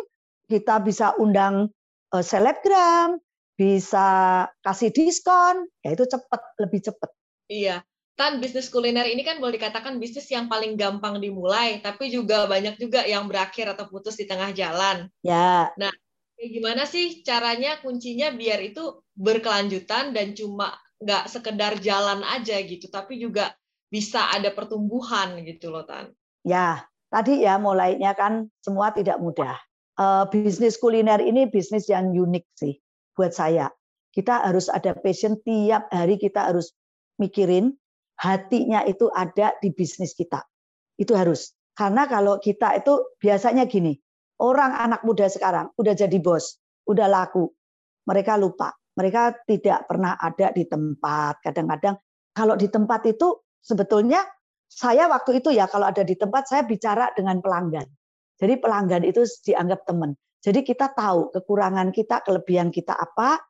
kita 0.49 0.81
bisa 0.81 1.13
undang 1.21 1.69
uh, 2.13 2.25
selebgram, 2.25 3.21
bisa 3.55 4.49
kasih 4.65 4.91
diskon, 4.91 5.69
ya 5.85 5.95
itu 5.95 6.05
cepat, 6.09 6.41
lebih 6.61 6.81
cepat. 6.91 7.11
Iya. 7.49 7.85
Tan 8.15 8.39
bisnis 8.39 8.71
kuliner 8.71 9.11
ini 9.11 9.27
kan 9.27 9.43
boleh 9.43 9.59
dikatakan 9.59 9.99
bisnis 9.99 10.31
yang 10.31 10.47
paling 10.47 10.79
gampang 10.79 11.19
dimulai, 11.19 11.83
tapi 11.83 12.15
juga 12.15 12.47
banyak 12.47 12.79
juga 12.79 13.03
yang 13.03 13.27
berakhir 13.27 13.75
atau 13.75 13.91
putus 13.91 14.15
di 14.15 14.31
tengah 14.31 14.55
jalan. 14.55 15.11
Ya. 15.27 15.75
Nah, 15.75 15.91
gimana 16.39 16.85
sih 16.85 17.23
caranya 17.23 17.79
kuncinya 17.81 18.35
biar 18.35 18.61
itu 18.61 19.03
berkelanjutan 19.15 20.11
dan 20.11 20.35
cuma 20.35 20.75
nggak 20.99 21.31
sekedar 21.31 21.79
jalan 21.79 22.25
aja 22.25 22.59
gitu, 22.65 22.91
tapi 22.91 23.21
juga 23.21 23.55
bisa 23.93 24.33
ada 24.35 24.51
pertumbuhan 24.51 25.39
gitu 25.47 25.71
loh 25.71 25.87
Tan. 25.87 26.11
Ya, 26.43 26.87
tadi 27.13 27.47
ya 27.47 27.61
mulainya 27.63 28.17
kan 28.19 28.51
semua 28.65 28.91
tidak 28.91 29.23
mudah. 29.23 29.55
Uh, 29.95 30.27
bisnis 30.27 30.75
kuliner 30.75 31.23
ini 31.23 31.47
bisnis 31.47 31.87
yang 31.87 32.11
unik 32.11 32.45
sih 32.59 32.83
buat 33.15 33.31
saya. 33.31 33.71
Kita 34.11 34.43
harus 34.43 34.67
ada 34.67 34.95
passion 34.99 35.39
tiap 35.47 35.87
hari 35.95 36.19
kita 36.19 36.51
harus 36.51 36.75
mikirin 37.19 37.79
hatinya 38.19 38.83
itu 38.87 39.11
ada 39.15 39.55
di 39.63 39.71
bisnis 39.71 40.15
kita. 40.15 40.43
Itu 40.99 41.15
harus. 41.15 41.55
Karena 41.75 42.07
kalau 42.07 42.39
kita 42.39 42.79
itu 42.79 43.03
biasanya 43.19 43.67
gini, 43.67 43.99
orang 44.43 44.75
anak 44.75 45.07
muda 45.07 45.31
sekarang 45.31 45.71
udah 45.79 45.95
jadi 45.95 46.19
bos, 46.19 46.59
udah 46.89 47.07
laku, 47.07 47.51
mereka 48.09 48.35
lupa. 48.41 48.75
Mereka 48.95 49.43
tidak 49.51 49.91
pernah 49.91 50.15
ada 50.15 50.55
di 50.55 50.71
tempat. 50.71 51.43
Kadang-kadang 51.43 51.99
kalau 52.31 52.55
di 52.55 52.71
tempat 52.71 53.03
itu 53.11 53.43
sebetulnya 53.59 54.23
saya 54.71 55.11
waktu 55.11 55.43
itu 55.43 55.51
ya 55.51 55.67
kalau 55.67 55.91
ada 55.91 56.07
di 56.07 56.15
tempat 56.15 56.47
saya 56.47 56.63
bicara 56.63 57.11
dengan 57.15 57.43
pelanggan. 57.43 57.87
Jadi 58.39 58.55
pelanggan 58.59 59.03
itu 59.03 59.27
dianggap 59.47 59.87
teman. 59.87 60.15
Jadi 60.45 60.61
kita 60.63 60.93
tahu 60.93 61.33
kekurangan 61.33 61.91
kita, 61.91 62.23
kelebihan 62.23 62.69
kita 62.71 62.93
apa, 62.95 63.41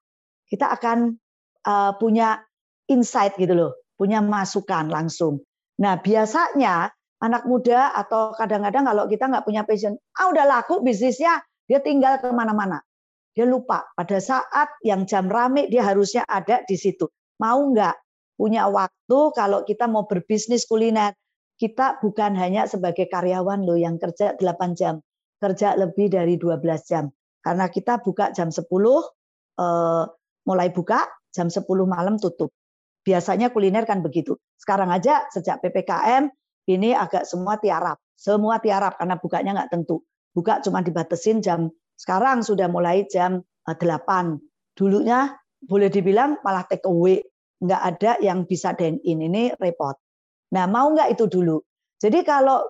kita 0.47 0.71
akan 0.71 1.19
uh, 1.67 1.93
punya 1.99 2.41
insight 2.87 3.35
gitu 3.41 3.57
loh, 3.57 3.73
punya 3.99 4.23
masukan 4.23 4.89
langsung. 4.89 5.43
Nah 5.81 5.99
biasanya 5.99 6.93
anak 7.23 7.47
muda 7.47 7.95
atau 7.95 8.35
kadang-kadang 8.35 8.89
kalau 8.91 9.05
kita 9.07 9.25
nggak 9.31 9.45
punya 9.47 9.63
passion, 9.63 9.95
ah 10.19 10.27
udah 10.33 10.45
laku 10.49 10.83
bisnisnya, 10.83 11.39
dia 11.69 11.79
tinggal 11.81 12.19
ke 12.19 12.29
mana-mana. 12.35 12.83
Dia 13.35 13.47
lupa 13.47 13.83
pada 13.99 14.23
saat 14.23 14.71
yang 14.87 15.07
jam 15.11 15.27
rame 15.27 15.67
dia 15.67 15.83
harusnya 15.83 16.23
ada 16.27 16.63
di 16.67 16.79
situ. 16.79 17.11
Mau 17.43 17.75
nggak 17.75 17.95
punya 18.39 18.67
waktu 18.71 19.19
kalau 19.35 19.67
kita 19.67 19.91
mau 19.91 20.07
berbisnis 20.07 20.67
kuliner, 20.67 21.15
kita 21.59 21.99
bukan 22.03 22.35
hanya 22.39 22.67
sebagai 22.67 23.07
karyawan 23.11 23.63
loh 23.63 23.79
yang 23.79 23.99
kerja 23.99 24.39
8 24.39 24.79
jam, 24.79 25.03
kerja 25.39 25.75
lebih 25.75 26.11
dari 26.11 26.39
12 26.39 26.87
jam. 26.87 27.11
Karena 27.43 27.67
kita 27.71 28.01
buka 28.03 28.31
jam 28.31 28.55
10, 28.55 29.03
eh, 29.59 30.05
mulai 30.47 30.69
buka, 30.71 31.07
jam 31.35 31.51
10 31.51 31.87
malam 31.91 32.19
tutup. 32.19 32.55
Biasanya 33.05 33.51
kuliner 33.53 33.85
kan 33.85 34.01
begitu. 34.01 34.39
Sekarang 34.57 34.89
aja 34.89 35.27
sejak 35.29 35.61
PPKM 35.61 36.31
ini 36.65 36.97
agak 36.97 37.29
semua 37.29 37.61
tiarap. 37.61 38.01
Semua 38.15 38.57
tiarap 38.63 38.97
karena 38.97 39.21
bukanya 39.21 39.51
nggak 39.63 39.71
tentu. 39.73 40.01
Buka 40.35 40.65
cuma 40.65 40.81
dibatesin 40.81 41.45
jam 41.45 41.71
sekarang 41.95 42.43
sudah 42.43 42.67
mulai 42.67 43.07
jam 43.07 43.43
8. 43.69 43.79
Eh, 43.79 44.27
Dulunya 44.75 45.31
boleh 45.63 45.87
dibilang 45.87 46.43
malah 46.43 46.67
take 46.67 46.83
away. 46.89 47.23
Nggak 47.63 47.83
ada 47.95 48.11
yang 48.19 48.43
bisa 48.45 48.75
dine 48.75 48.99
in. 49.07 49.23
Ini 49.23 49.55
repot. 49.57 49.95
Nah 50.53 50.67
mau 50.67 50.91
nggak 50.91 51.15
itu 51.15 51.31
dulu? 51.31 51.63
Jadi 52.03 52.27
kalau 52.27 52.61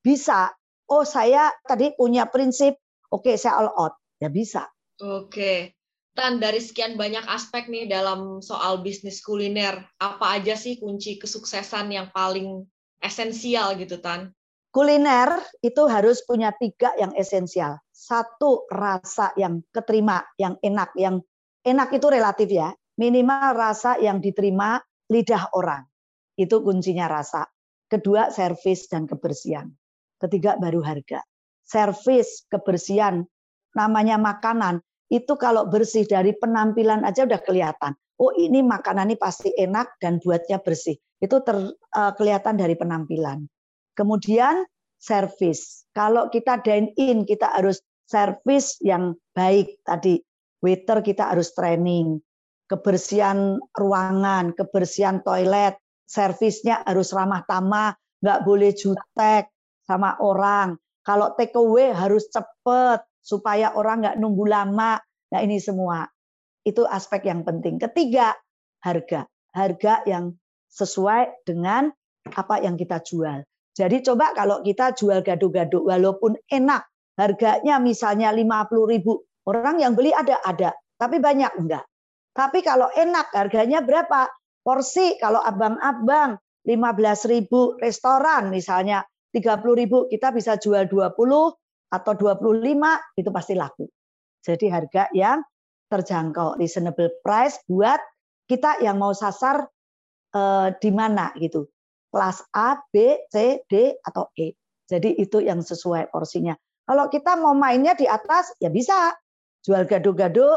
bisa, 0.00 0.48
oh 0.88 1.04
saya 1.04 1.52
tadi 1.68 1.92
punya 1.94 2.26
prinsip, 2.26 2.80
oke 3.12 3.28
okay, 3.28 3.36
saya 3.36 3.60
all 3.60 3.70
out. 3.76 3.94
Ya 4.18 4.32
bisa. 4.32 4.66
Oke. 4.98 5.76
Tan, 6.10 6.42
dari 6.42 6.58
sekian 6.58 6.98
banyak 6.98 7.22
aspek 7.30 7.70
nih 7.70 7.86
dalam 7.86 8.42
soal 8.42 8.82
bisnis 8.82 9.22
kuliner, 9.22 9.86
apa 10.02 10.40
aja 10.40 10.58
sih 10.58 10.80
kunci 10.82 11.22
kesuksesan 11.22 11.94
yang 11.94 12.10
paling 12.10 12.66
esensial 13.00 13.76
gitu, 13.80 13.98
Tan? 13.98 14.32
Kuliner 14.70 15.42
itu 15.66 15.82
harus 15.90 16.22
punya 16.22 16.54
tiga 16.54 16.94
yang 16.94 17.10
esensial. 17.18 17.82
Satu, 17.90 18.70
rasa 18.70 19.34
yang 19.34 19.66
keterima, 19.74 20.22
yang 20.38 20.54
enak. 20.62 20.94
Yang 20.94 21.26
enak 21.66 21.90
itu 21.90 22.06
relatif 22.06 22.48
ya. 22.48 22.70
Minimal 22.94 23.56
rasa 23.58 23.98
yang 23.98 24.22
diterima 24.22 24.78
lidah 25.10 25.50
orang. 25.58 25.82
Itu 26.38 26.62
kuncinya 26.62 27.10
rasa. 27.10 27.50
Kedua, 27.90 28.30
servis 28.30 28.86
dan 28.86 29.10
kebersihan. 29.10 29.66
Ketiga, 30.22 30.54
baru 30.54 30.78
harga. 30.86 31.18
Servis, 31.66 32.46
kebersihan, 32.46 33.26
namanya 33.74 34.18
makanan 34.18 34.82
itu 35.10 35.34
kalau 35.34 35.66
bersih 35.66 36.06
dari 36.06 36.30
penampilan 36.38 37.02
aja 37.02 37.26
udah 37.26 37.42
kelihatan. 37.42 37.98
Oh 38.20 38.36
ini 38.36 38.60
makanan 38.60 39.08
ini 39.08 39.16
pasti 39.16 39.48
enak 39.56 39.96
dan 39.96 40.20
buatnya 40.20 40.60
bersih. 40.60 41.00
Itu 41.16 41.40
ter, 41.40 41.56
uh, 41.72 42.12
kelihatan 42.20 42.60
dari 42.60 42.76
penampilan. 42.76 43.48
Kemudian 43.96 44.68
service. 45.00 45.88
Kalau 45.96 46.28
kita 46.28 46.60
dine 46.60 46.92
in 47.00 47.24
kita 47.24 47.48
harus 47.56 47.80
service 48.04 48.76
yang 48.84 49.16
baik 49.32 49.80
tadi. 49.88 50.20
Waiter 50.60 51.00
kita 51.00 51.32
harus 51.32 51.56
training. 51.56 52.20
Kebersihan 52.68 53.56
ruangan, 53.72 54.52
kebersihan 54.52 55.24
toilet, 55.24 55.80
servisnya 56.04 56.84
harus 56.84 57.10
ramah 57.16 57.42
tamah, 57.48 57.96
nggak 58.20 58.44
boleh 58.44 58.70
jutek 58.76 59.48
sama 59.88 60.20
orang. 60.20 60.76
Kalau 61.00 61.32
take 61.34 61.56
away 61.56 61.90
harus 61.90 62.28
cepet, 62.28 63.00
supaya 63.24 63.72
orang 63.76 64.04
nggak 64.04 64.18
nunggu 64.20 64.44
lama. 64.46 65.00
Nah 65.30 65.40
ini 65.40 65.56
semua 65.58 66.04
itu 66.64 66.84
aspek 66.86 67.26
yang 67.28 67.42
penting. 67.42 67.80
Ketiga, 67.80 68.36
harga. 68.84 69.26
Harga 69.50 70.06
yang 70.06 70.36
sesuai 70.70 71.42
dengan 71.42 71.90
apa 72.30 72.62
yang 72.62 72.78
kita 72.78 73.02
jual. 73.02 73.42
Jadi 73.74 74.02
coba 74.06 74.36
kalau 74.36 74.62
kita 74.62 74.94
jual 74.94 75.24
gado-gado 75.24 75.82
walaupun 75.82 76.38
enak, 76.52 76.86
harganya 77.18 77.82
misalnya 77.82 78.30
50 78.30 78.92
ribu, 78.92 79.24
orang 79.48 79.82
yang 79.82 79.96
beli 79.96 80.14
ada 80.14 80.38
ada, 80.44 80.70
tapi 81.00 81.18
banyak 81.18 81.50
enggak. 81.58 81.84
Tapi 82.30 82.62
kalau 82.62 82.86
enak 82.94 83.34
harganya 83.34 83.82
berapa? 83.82 84.30
Porsi 84.60 85.16
kalau 85.16 85.40
abang-abang 85.40 86.36
15 86.68 87.32
ribu 87.32 87.80
restoran 87.80 88.52
misalnya 88.52 89.00
30 89.32 89.80
ribu 89.80 90.04
kita 90.12 90.28
bisa 90.36 90.60
jual 90.60 90.84
20 90.84 91.16
atau 91.90 92.12
25 92.14 93.16
itu 93.16 93.30
pasti 93.32 93.54
laku. 93.56 93.88
Jadi 94.44 94.66
harga 94.68 95.08
yang 95.16 95.40
terjangkau, 95.90 96.56
reasonable 96.56 97.10
price 97.20 97.58
buat 97.66 97.98
kita 98.46 98.78
yang 98.80 99.02
mau 99.02 99.10
sasar 99.10 99.66
eh, 100.34 100.68
di 100.78 100.90
mana 100.94 101.34
gitu. 101.36 101.66
Kelas 102.10 102.42
A, 102.54 102.78
B, 102.90 103.26
C, 103.30 103.62
D 103.70 103.94
atau 104.02 104.30
E. 104.34 104.54
Jadi 104.90 105.14
itu 105.18 105.38
yang 105.38 105.62
sesuai 105.62 106.10
porsinya. 106.10 106.58
Kalau 106.82 107.06
kita 107.06 107.38
mau 107.38 107.54
mainnya 107.54 107.94
di 107.94 108.06
atas 108.10 108.50
ya 108.58 108.70
bisa. 108.70 109.14
Jual 109.60 109.84
gado-gado 109.84 110.56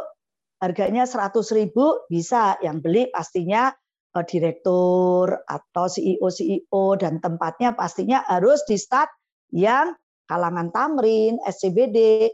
harganya 0.58 1.06
100 1.06 1.38
ribu 1.54 2.02
bisa. 2.10 2.58
Yang 2.66 2.78
beli 2.82 3.04
pastinya 3.14 3.70
eh, 4.18 4.26
direktur 4.26 5.30
atau 5.46 5.86
CEO 5.86 6.30
CEO 6.34 6.98
dan 6.98 7.22
tempatnya 7.22 7.78
pastinya 7.78 8.26
harus 8.26 8.66
di 8.66 8.82
start 8.82 9.10
yang 9.54 9.94
kalangan 10.26 10.74
Tamrin, 10.74 11.38
SCBD. 11.46 12.30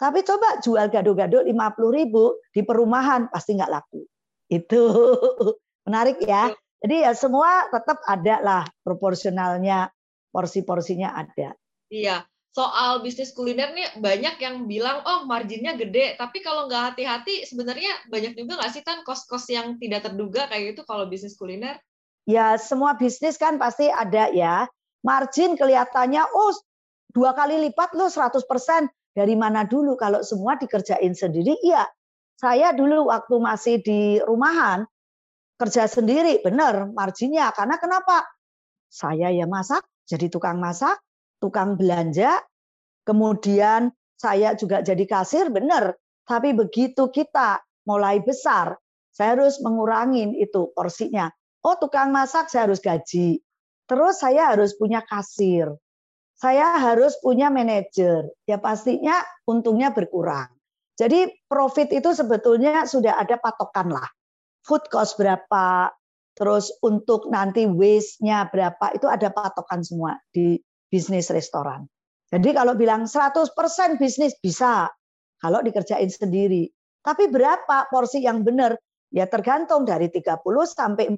Tapi 0.00 0.24
coba 0.24 0.56
jual 0.64 0.88
gado-gado 0.88 1.44
50 1.44 1.52
ribu 1.92 2.40
di 2.56 2.64
perumahan 2.64 3.28
pasti 3.28 3.52
nggak 3.52 3.68
laku. 3.68 4.00
Itu 4.48 4.80
menarik 5.86 6.24
ya. 6.24 6.56
Jadi 6.80 7.04
ya 7.04 7.12
semua 7.12 7.68
tetap 7.68 8.00
ada 8.08 8.40
lah 8.40 8.62
proporsionalnya, 8.80 9.92
porsi-porsinya 10.32 11.12
ada. 11.12 11.52
Iya, 11.92 12.24
soal 12.56 13.04
bisnis 13.04 13.36
kuliner 13.36 13.76
nih 13.76 14.00
banyak 14.00 14.40
yang 14.40 14.64
bilang 14.64 15.04
oh 15.04 15.28
marginnya 15.28 15.76
gede, 15.76 16.16
tapi 16.16 16.40
kalau 16.40 16.64
nggak 16.64 16.96
hati-hati 16.96 17.44
sebenarnya 17.44 17.92
banyak 18.08 18.32
juga 18.40 18.56
nggak 18.56 18.72
sih 18.72 18.80
kan 18.80 19.04
kos-kos 19.04 19.52
yang 19.52 19.76
tidak 19.76 20.08
terduga 20.08 20.48
kayak 20.48 20.80
itu 20.80 20.82
kalau 20.88 21.04
bisnis 21.04 21.36
kuliner? 21.36 21.76
Ya 22.24 22.56
semua 22.56 22.96
bisnis 22.96 23.36
kan 23.36 23.60
pasti 23.60 23.92
ada 23.92 24.32
ya. 24.32 24.64
Margin 25.04 25.60
kelihatannya 25.60 26.24
oh 26.32 26.56
dua 27.12 27.36
kali 27.36 27.60
lipat 27.68 27.92
lo 27.92 28.08
100% 28.08 28.40
dari 29.12 29.34
mana 29.34 29.66
dulu? 29.66 29.98
Kalau 29.98 30.22
semua 30.22 30.56
dikerjain 30.56 31.12
sendiri 31.14 31.56
iya. 31.62 31.86
Saya 32.40 32.72
dulu 32.72 33.12
waktu 33.12 33.36
masih 33.36 33.76
di 33.84 34.16
rumahan 34.24 34.88
kerja 35.60 35.84
sendiri 35.84 36.40
benar 36.40 36.88
marginnya. 36.88 37.52
Karena 37.52 37.76
kenapa? 37.76 38.24
Saya 38.88 39.28
ya 39.30 39.44
masak 39.46 39.86
jadi 40.10 40.26
tukang 40.26 40.58
masak 40.58 40.98
tukang 41.38 41.78
belanja 41.78 42.42
kemudian 43.06 43.94
saya 44.18 44.58
juga 44.58 44.82
jadi 44.82 45.06
kasir 45.06 45.48
benar 45.54 45.94
tapi 46.26 46.50
begitu 46.52 47.06
kita 47.08 47.62
mulai 47.86 48.18
besar 48.18 48.74
saya 49.10 49.34
harus 49.38 49.58
mengurangin 49.58 50.38
itu 50.38 50.70
porsinya. 50.70 51.30
Oh 51.60 51.76
tukang 51.76 52.14
masak 52.14 52.48
saya 52.48 52.70
harus 52.70 52.80
gaji. 52.80 53.42
Terus 53.84 54.22
saya 54.22 54.54
harus 54.54 54.72
punya 54.78 55.02
kasir 55.02 55.66
saya 56.40 56.80
harus 56.80 57.20
punya 57.20 57.52
manajer. 57.52 58.24
Ya 58.48 58.56
pastinya 58.56 59.20
untungnya 59.44 59.92
berkurang. 59.92 60.48
Jadi 60.96 61.28
profit 61.44 61.92
itu 61.92 62.16
sebetulnya 62.16 62.88
sudah 62.88 63.20
ada 63.20 63.36
patokan 63.36 63.92
lah. 63.92 64.08
Food 64.64 64.88
cost 64.88 65.20
berapa, 65.20 65.92
terus 66.36 66.72
untuk 66.80 67.28
nanti 67.28 67.68
waste-nya 67.68 68.48
berapa, 68.48 68.96
itu 68.96 69.04
ada 69.08 69.28
patokan 69.28 69.84
semua 69.84 70.16
di 70.32 70.56
bisnis 70.88 71.28
restoran. 71.28 71.84
Jadi 72.32 72.56
kalau 72.56 72.76
bilang 72.76 73.04
100% 73.04 74.00
bisnis 74.00 74.36
bisa, 74.40 74.88
kalau 75.40 75.60
dikerjain 75.64 76.08
sendiri. 76.08 76.68
Tapi 77.00 77.32
berapa 77.32 77.88
porsi 77.88 78.20
yang 78.24 78.44
benar? 78.44 78.76
Ya 79.08 79.24
tergantung 79.26 79.88
dari 79.88 80.12
30 80.12 80.40
sampai 80.68 81.08
40, 81.08 81.16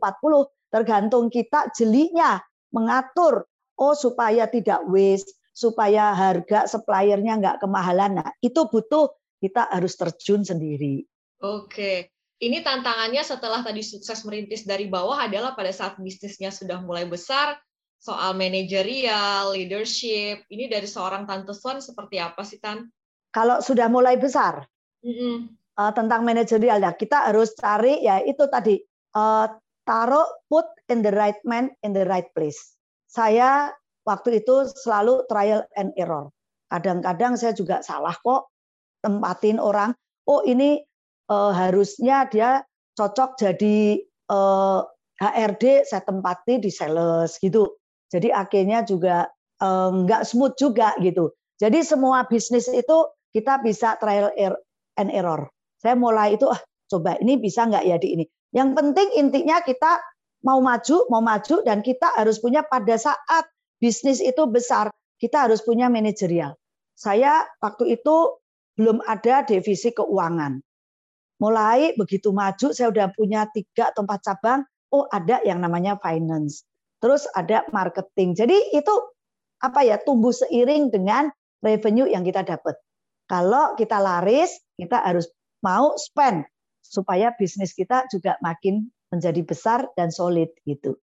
tergantung 0.70 1.26
kita 1.28 1.74
jelinya 1.74 2.38
mengatur 2.72 3.44
oh 3.82 3.98
supaya 3.98 4.46
tidak 4.46 4.86
waste, 4.86 5.34
supaya 5.50 6.14
harga 6.14 6.70
suppliernya 6.70 7.42
nggak 7.42 7.58
kemahalan. 7.58 8.22
Nah, 8.22 8.30
itu 8.38 8.70
butuh 8.70 9.10
kita 9.42 9.66
harus 9.74 9.98
terjun 9.98 10.46
sendiri. 10.46 11.02
Oke. 11.42 12.14
Ini 12.42 12.62
tantangannya 12.62 13.22
setelah 13.22 13.62
tadi 13.62 13.86
sukses 13.86 14.26
merintis 14.26 14.66
dari 14.66 14.90
bawah 14.90 15.14
adalah 15.14 15.54
pada 15.54 15.70
saat 15.70 15.94
bisnisnya 15.98 16.50
sudah 16.50 16.82
mulai 16.82 17.06
besar, 17.06 17.54
soal 18.02 18.34
manajerial, 18.34 19.54
leadership. 19.54 20.42
Ini 20.50 20.66
dari 20.66 20.90
seorang 20.90 21.22
Tante 21.22 21.54
Swan 21.54 21.78
seperti 21.78 22.18
apa 22.18 22.42
sih, 22.42 22.58
Tan? 22.58 22.82
Kalau 23.30 23.62
sudah 23.62 23.86
mulai 23.86 24.18
besar, 24.18 24.66
mm 25.06 25.14
-hmm. 25.14 25.34
uh, 25.78 25.92
tentang 25.94 26.26
manajerial 26.26 26.82
ya, 26.82 26.90
kita 26.98 27.30
harus 27.30 27.54
cari 27.54 28.02
ya 28.02 28.18
itu 28.26 28.42
tadi, 28.50 28.82
uh, 29.14 29.46
taruh 29.86 30.26
put 30.50 30.66
in 30.90 31.02
the 31.06 31.14
right 31.14 31.38
man 31.46 31.70
in 31.86 31.94
the 31.94 32.02
right 32.06 32.30
place 32.34 32.71
saya 33.12 33.68
waktu 34.08 34.40
itu 34.40 34.72
selalu 34.72 35.28
trial 35.28 35.68
and 35.76 35.92
error. 36.00 36.32
Kadang-kadang 36.72 37.36
saya 37.36 37.52
juga 37.52 37.84
salah 37.84 38.16
kok 38.16 38.48
tempatin 39.04 39.60
orang. 39.60 39.92
Oh 40.24 40.40
ini 40.48 40.80
uh, 41.28 41.52
harusnya 41.52 42.24
dia 42.32 42.64
cocok 42.96 43.36
jadi 43.36 44.00
uh, 44.32 44.80
HRD, 45.20 45.84
saya 45.84 46.02
tempati 46.02 46.56
di 46.58 46.72
sales 46.72 47.36
gitu. 47.36 47.68
Jadi 48.08 48.32
akhirnya 48.32 48.80
juga 48.88 49.28
uh, 49.60 49.90
nggak 49.92 50.24
smooth 50.24 50.56
juga 50.56 50.96
gitu. 51.04 51.36
Jadi 51.60 51.84
semua 51.84 52.24
bisnis 52.24 52.66
itu 52.72 52.98
kita 53.36 53.60
bisa 53.60 54.00
trial 54.00 54.32
er, 54.34 54.56
and 54.96 55.12
error. 55.12 55.52
Saya 55.78 55.94
mulai 55.94 56.40
itu 56.40 56.48
ah 56.48 56.58
coba 56.88 57.20
ini 57.20 57.36
bisa 57.36 57.68
nggak 57.68 57.84
ya 57.84 57.96
di 58.00 58.08
ini. 58.16 58.24
Yang 58.52 58.68
penting 58.76 59.08
intinya 59.20 59.60
kita 59.60 60.00
mau 60.42 60.58
maju, 60.58 61.06
mau 61.08 61.22
maju 61.22 61.62
dan 61.62 61.80
kita 61.80 62.18
harus 62.18 62.42
punya 62.42 62.66
pada 62.66 62.98
saat 62.98 63.46
bisnis 63.78 64.18
itu 64.18 64.46
besar, 64.46 64.90
kita 65.18 65.48
harus 65.48 65.62
punya 65.62 65.86
manajerial. 65.90 66.58
Saya 66.98 67.46
waktu 67.62 67.98
itu 67.98 68.38
belum 68.78 69.02
ada 69.06 69.46
divisi 69.46 69.90
keuangan. 69.94 70.62
Mulai 71.42 71.98
begitu 71.98 72.30
maju, 72.30 72.70
saya 72.70 72.94
udah 72.94 73.10
punya 73.14 73.50
tiga 73.50 73.90
atau 73.90 74.06
empat 74.06 74.20
cabang. 74.22 74.62
Oh, 74.92 75.08
ada 75.10 75.42
yang 75.42 75.58
namanya 75.58 75.98
finance. 75.98 76.62
Terus 77.02 77.26
ada 77.34 77.66
marketing. 77.74 78.38
Jadi 78.38 78.54
itu 78.76 78.94
apa 79.58 79.82
ya 79.82 79.98
tumbuh 79.98 80.30
seiring 80.30 80.94
dengan 80.94 81.32
revenue 81.64 82.06
yang 82.06 82.22
kita 82.22 82.46
dapat. 82.46 82.78
Kalau 83.26 83.74
kita 83.74 83.98
laris, 83.98 84.54
kita 84.78 85.02
harus 85.02 85.26
mau 85.62 85.94
spend 85.98 86.46
supaya 86.82 87.32
bisnis 87.34 87.72
kita 87.72 88.06
juga 88.10 88.36
makin 88.44 88.90
menjadi 89.12 89.44
besar 89.44 89.86
dan 89.94 90.08
solid 90.08 90.48
gitu. 90.64 90.96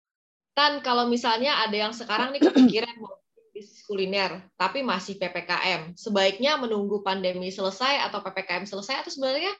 Kan 0.55 0.79
kalau 0.81 1.11
misalnya 1.11 1.61
ada 1.67 1.75
yang 1.75 1.93
sekarang 1.93 2.33
nih 2.33 2.41
kepikiran 2.41 2.95
mau 3.03 3.19
bisnis 3.53 3.83
kuliner 3.85 4.47
tapi 4.55 4.81
masih 4.81 5.19
PPKM, 5.19 5.93
sebaiknya 5.99 6.57
menunggu 6.57 7.03
pandemi 7.03 7.51
selesai 7.51 8.07
atau 8.09 8.23
PPKM 8.23 8.65
selesai 8.65 9.05
atau 9.05 9.11
sebenarnya 9.11 9.53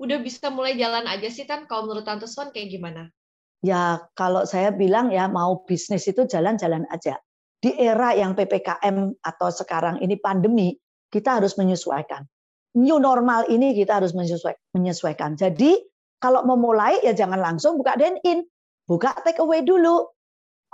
udah 0.00 0.18
bisa 0.24 0.48
mulai 0.48 0.74
jalan 0.80 1.04
aja 1.04 1.28
sih 1.28 1.44
kan 1.44 1.68
kalau 1.68 1.86
menurut 1.86 2.08
Tante 2.08 2.24
Swan 2.24 2.50
kayak 2.50 2.72
gimana? 2.72 3.12
Ya 3.60 4.00
kalau 4.16 4.48
saya 4.48 4.72
bilang 4.72 5.12
ya 5.12 5.28
mau 5.28 5.60
bisnis 5.68 6.08
itu 6.08 6.24
jalan-jalan 6.24 6.88
aja. 6.88 7.20
Di 7.60 7.76
era 7.76 8.16
yang 8.16 8.32
PPKM 8.32 9.20
atau 9.20 9.52
sekarang 9.52 10.00
ini 10.00 10.16
pandemi, 10.16 10.72
kita 11.12 11.36
harus 11.36 11.60
menyesuaikan 11.60 12.24
new 12.76 13.02
normal 13.02 13.50
ini 13.50 13.74
kita 13.74 13.98
harus 13.98 14.14
menyesuaikan. 14.14 15.34
Jadi 15.34 15.89
kalau 16.20 16.44
mau 16.44 16.56
mulai 16.56 17.00
ya 17.00 17.16
jangan 17.16 17.40
langsung 17.40 17.80
buka 17.80 17.96
dine 17.96 18.20
in, 18.22 18.44
buka 18.84 19.16
take 19.24 19.40
away 19.40 19.64
dulu 19.64 20.06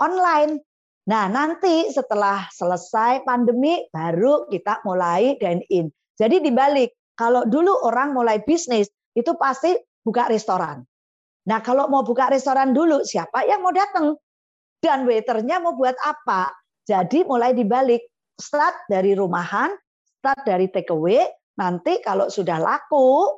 online. 0.03 0.61
Nah, 1.07 1.31
nanti 1.31 1.87
setelah 1.95 2.51
selesai 2.51 3.23
pandemi 3.23 3.87
baru 3.95 4.51
kita 4.51 4.83
mulai 4.83 5.39
dine 5.39 5.63
in. 5.71 5.87
Jadi 6.19 6.43
dibalik, 6.43 6.93
kalau 7.15 7.47
dulu 7.47 7.87
orang 7.87 8.11
mulai 8.11 8.43
bisnis 8.43 8.91
itu 9.15 9.33
pasti 9.39 9.73
buka 10.03 10.27
restoran. 10.27 10.83
Nah, 11.47 11.63
kalau 11.63 11.87
mau 11.87 12.03
buka 12.03 12.27
restoran 12.27 12.75
dulu, 12.75 13.07
siapa 13.07 13.47
yang 13.47 13.63
mau 13.63 13.71
datang? 13.71 14.19
Dan 14.83 15.07
waiternya 15.07 15.63
mau 15.63 15.79
buat 15.79 15.95
apa? 16.03 16.51
Jadi 16.83 17.23
mulai 17.23 17.55
dibalik, 17.55 18.03
start 18.35 18.91
dari 18.91 19.15
rumahan, 19.15 19.71
start 20.19 20.43
dari 20.43 20.67
take 20.75 20.91
away, 20.91 21.23
Nanti 21.57 22.05
kalau 22.05 22.29
sudah 22.29 22.61
laku, 22.61 23.33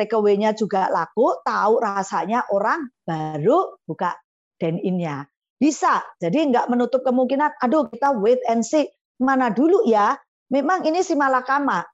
take 0.00 0.16
away-nya 0.16 0.56
juga 0.56 0.88
laku, 0.88 1.36
tahu 1.44 1.84
rasanya 1.84 2.48
orang 2.48 2.88
baru 3.04 3.76
buka 3.84 4.16
dine-in-nya. 4.56 5.28
Bisa, 5.60 6.00
jadi 6.16 6.48
nggak 6.48 6.72
menutup 6.72 7.04
kemungkinan, 7.04 7.60
aduh 7.60 7.92
kita 7.92 8.16
wait 8.16 8.40
and 8.48 8.64
see, 8.64 8.88
mana 9.20 9.52
dulu 9.52 9.84
ya. 9.84 10.16
Memang 10.48 10.88
ini 10.88 11.04
si 11.04 11.12
malakama. 11.12 11.84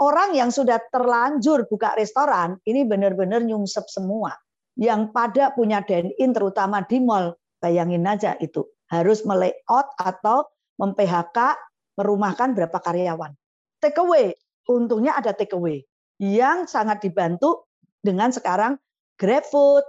Orang 0.00 0.32
yang 0.32 0.48
sudah 0.48 0.80
terlanjur 0.88 1.68
buka 1.68 1.92
restoran, 2.00 2.56
ini 2.64 2.88
benar-benar 2.88 3.44
nyungsep 3.44 3.84
semua. 3.92 4.32
Yang 4.80 5.12
pada 5.12 5.52
punya 5.52 5.84
dine-in, 5.84 6.32
terutama 6.32 6.80
di 6.88 6.96
mall, 7.04 7.36
bayangin 7.60 8.08
aja 8.08 8.40
itu. 8.40 8.64
Harus 8.88 9.20
melayout 9.28 9.92
atau 10.00 10.48
mem-PHK, 10.80 11.60
merumahkan 12.00 12.56
berapa 12.56 12.80
karyawan. 12.80 13.36
Take 13.84 14.00
away, 14.00 14.32
untungnya 14.64 15.20
ada 15.20 15.36
takeaway 15.36 15.84
yang 16.20 16.68
sangat 16.68 17.00
dibantu 17.00 17.64
dengan 18.04 18.28
sekarang 18.28 18.76
GrabFood, 19.16 19.84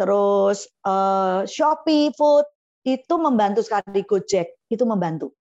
terus 0.00 0.64
uh, 0.88 1.44
Shopee 1.44 2.08
itu 2.88 3.14
membantu 3.20 3.60
sekali 3.60 4.00
Gojek 4.08 4.64
itu 4.72 4.84
membantu. 4.88 5.36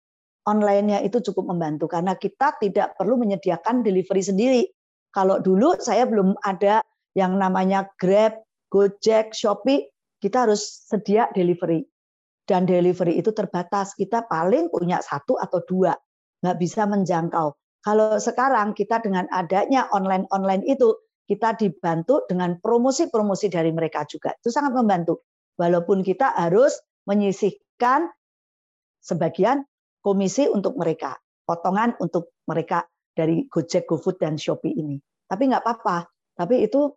Online-nya 0.47 1.03
itu 1.03 1.19
cukup 1.31 1.55
membantu 1.55 1.91
karena 1.91 2.15
kita 2.15 2.55
tidak 2.59 2.95
perlu 2.99 3.19
menyediakan 3.19 3.83
delivery 3.83 4.23
sendiri. 4.23 4.62
Kalau 5.11 5.43
dulu 5.43 5.75
saya 5.79 6.07
belum 6.07 6.39
ada 6.43 6.83
yang 7.19 7.35
namanya 7.39 7.91
Grab, 7.99 8.39
Gojek, 8.71 9.35
Shopee, 9.35 9.91
kita 10.23 10.47
harus 10.47 10.87
sedia 10.87 11.31
delivery. 11.35 11.87
Dan 12.47 12.62
delivery 12.62 13.19
itu 13.19 13.35
terbatas. 13.35 13.99
Kita 13.99 14.23
paling 14.23 14.71
punya 14.71 15.03
satu 15.03 15.35
atau 15.35 15.59
dua. 15.67 15.99
Nggak 16.47 16.59
bisa 16.62 16.87
menjangkau. 16.87 17.51
Kalau 17.87 18.18
sekarang 18.18 18.75
kita 18.75 18.99
dengan 18.99 19.31
adanya 19.31 19.87
online-online 19.94 20.66
itu, 20.66 20.90
kita 21.31 21.55
dibantu 21.55 22.27
dengan 22.27 22.59
promosi-promosi 22.59 23.46
dari 23.46 23.70
mereka 23.70 24.03
juga. 24.11 24.35
Itu 24.35 24.51
sangat 24.51 24.75
membantu. 24.75 25.22
Walaupun 25.55 26.03
kita 26.03 26.35
harus 26.35 26.83
menyisihkan 27.07 28.11
sebagian 28.99 29.62
komisi 30.03 30.51
untuk 30.51 30.75
mereka, 30.75 31.14
potongan 31.46 31.94
untuk 32.03 32.35
mereka 32.51 32.90
dari 33.14 33.46
Gojek, 33.46 33.87
GoFood, 33.87 34.18
dan 34.18 34.35
Shopee 34.35 34.75
ini. 34.75 34.99
Tapi 35.31 35.46
nggak 35.46 35.62
apa-apa. 35.62 36.11
Tapi 36.35 36.66
itu 36.66 36.90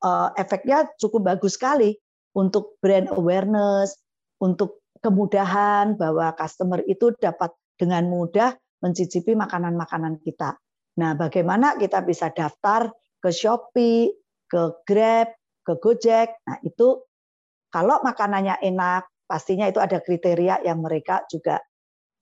uh, 0.00 0.28
efeknya 0.40 0.88
cukup 0.96 1.36
bagus 1.36 1.60
sekali 1.60 2.00
untuk 2.32 2.80
brand 2.80 3.12
awareness, 3.12 4.00
untuk 4.40 4.80
kemudahan 5.04 6.00
bahwa 6.00 6.32
customer 6.32 6.80
itu 6.88 7.12
dapat 7.20 7.52
dengan 7.76 8.08
mudah 8.08 8.56
mencicipi 8.84 9.32
makanan-makanan 9.32 10.20
kita. 10.20 10.60
Nah, 11.00 11.16
bagaimana 11.16 11.80
kita 11.80 12.04
bisa 12.04 12.28
daftar 12.28 12.92
ke 13.18 13.32
Shopee, 13.32 14.12
ke 14.44 14.84
Grab, 14.84 15.32
ke 15.64 15.72
Gojek. 15.80 16.28
Nah, 16.44 16.60
itu 16.60 17.00
kalau 17.72 18.04
makanannya 18.04 18.60
enak, 18.60 19.08
pastinya 19.24 19.64
itu 19.66 19.80
ada 19.80 20.04
kriteria 20.04 20.60
yang 20.62 20.84
mereka 20.84 21.24
juga 21.32 21.58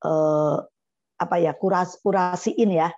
eh, 0.06 0.56
apa 1.18 1.36
ya 1.42 1.52
kuras 1.58 1.98
kurasiin 1.98 2.70
ya. 2.70 2.88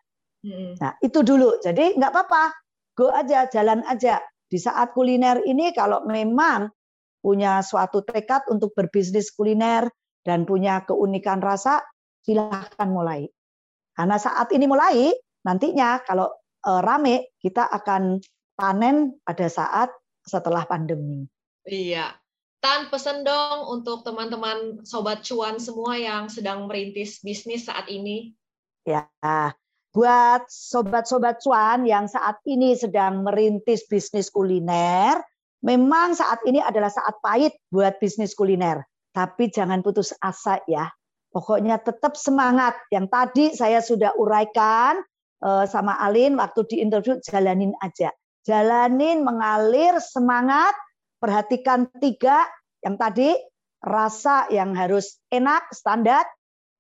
Nah, 0.77 0.93
itu 1.01 1.25
dulu. 1.25 1.57
Jadi 1.65 1.97
nggak 1.97 2.13
apa-apa, 2.13 2.45
go 2.93 3.09
aja, 3.09 3.49
jalan 3.49 3.81
aja. 3.89 4.21
Di 4.45 4.61
saat 4.61 4.93
kuliner 4.93 5.41
ini 5.49 5.73
kalau 5.73 6.05
memang 6.05 6.69
punya 7.25 7.65
suatu 7.65 8.05
tekad 8.05 8.45
untuk 8.53 8.77
berbisnis 8.77 9.33
kuliner 9.33 9.89
dan 10.21 10.45
punya 10.45 10.85
keunikan 10.85 11.41
rasa, 11.41 11.81
silahkan 12.21 12.89
mulai. 12.93 13.25
Karena 13.95 14.19
saat 14.19 14.51
ini 14.51 14.67
mulai, 14.67 15.15
nantinya 15.47 16.03
kalau 16.03 16.31
uh, 16.67 16.83
rame, 16.83 17.35
kita 17.39 17.71
akan 17.71 18.19
panen 18.59 19.19
pada 19.23 19.47
saat 19.47 19.91
setelah 20.27 20.67
pandemi. 20.67 21.27
Iya. 21.65 22.15
Tan 22.65 22.89
pesen 22.89 23.29
dong 23.29 23.69
untuk 23.69 24.09
teman-teman 24.09 24.83
sobat 24.89 25.21
cuan 25.21 25.61
semua 25.61 26.01
yang 26.01 26.33
sedang 26.33 26.65
merintis 26.65 27.21
bisnis 27.21 27.69
saat 27.69 27.87
ini. 27.93 28.33
Ya, 28.89 29.05
buat 29.93 30.49
sobat-sobat 30.49 31.45
cuan 31.45 31.85
yang 31.85 32.09
saat 32.09 32.41
ini 32.49 32.73
sedang 32.75 33.23
merintis 33.23 33.87
bisnis 33.87 34.33
kuliner, 34.33 35.21
memang 35.61 36.17
saat 36.17 36.43
ini 36.49 36.59
adalah 36.59 36.89
saat 36.89 37.21
pahit 37.21 37.55
buat 37.69 38.01
bisnis 38.03 38.35
kuliner. 38.35 38.83
Tapi 39.15 39.53
jangan 39.53 39.85
putus 39.85 40.11
asa 40.19 40.59
ya. 40.67 40.91
Pokoknya 41.35 41.83
tetap 41.83 42.15
semangat. 42.15 42.79
Yang 42.95 43.07
tadi 43.11 43.45
saya 43.59 43.83
sudah 43.83 44.15
uraikan 44.15 45.03
eh, 45.43 45.65
sama 45.67 45.99
Alin 45.99 46.39
waktu 46.39 46.63
di 46.71 46.77
interview, 46.79 47.19
jalanin 47.27 47.75
aja. 47.83 48.15
Jalanin, 48.47 49.27
mengalir, 49.27 49.99
semangat, 49.99 50.79
perhatikan 51.19 51.91
tiga 51.99 52.47
yang 52.87 52.95
tadi, 52.95 53.35
rasa 53.83 54.47
yang 54.55 54.77
harus 54.79 55.19
enak, 55.33 55.67
standar, 55.75 56.23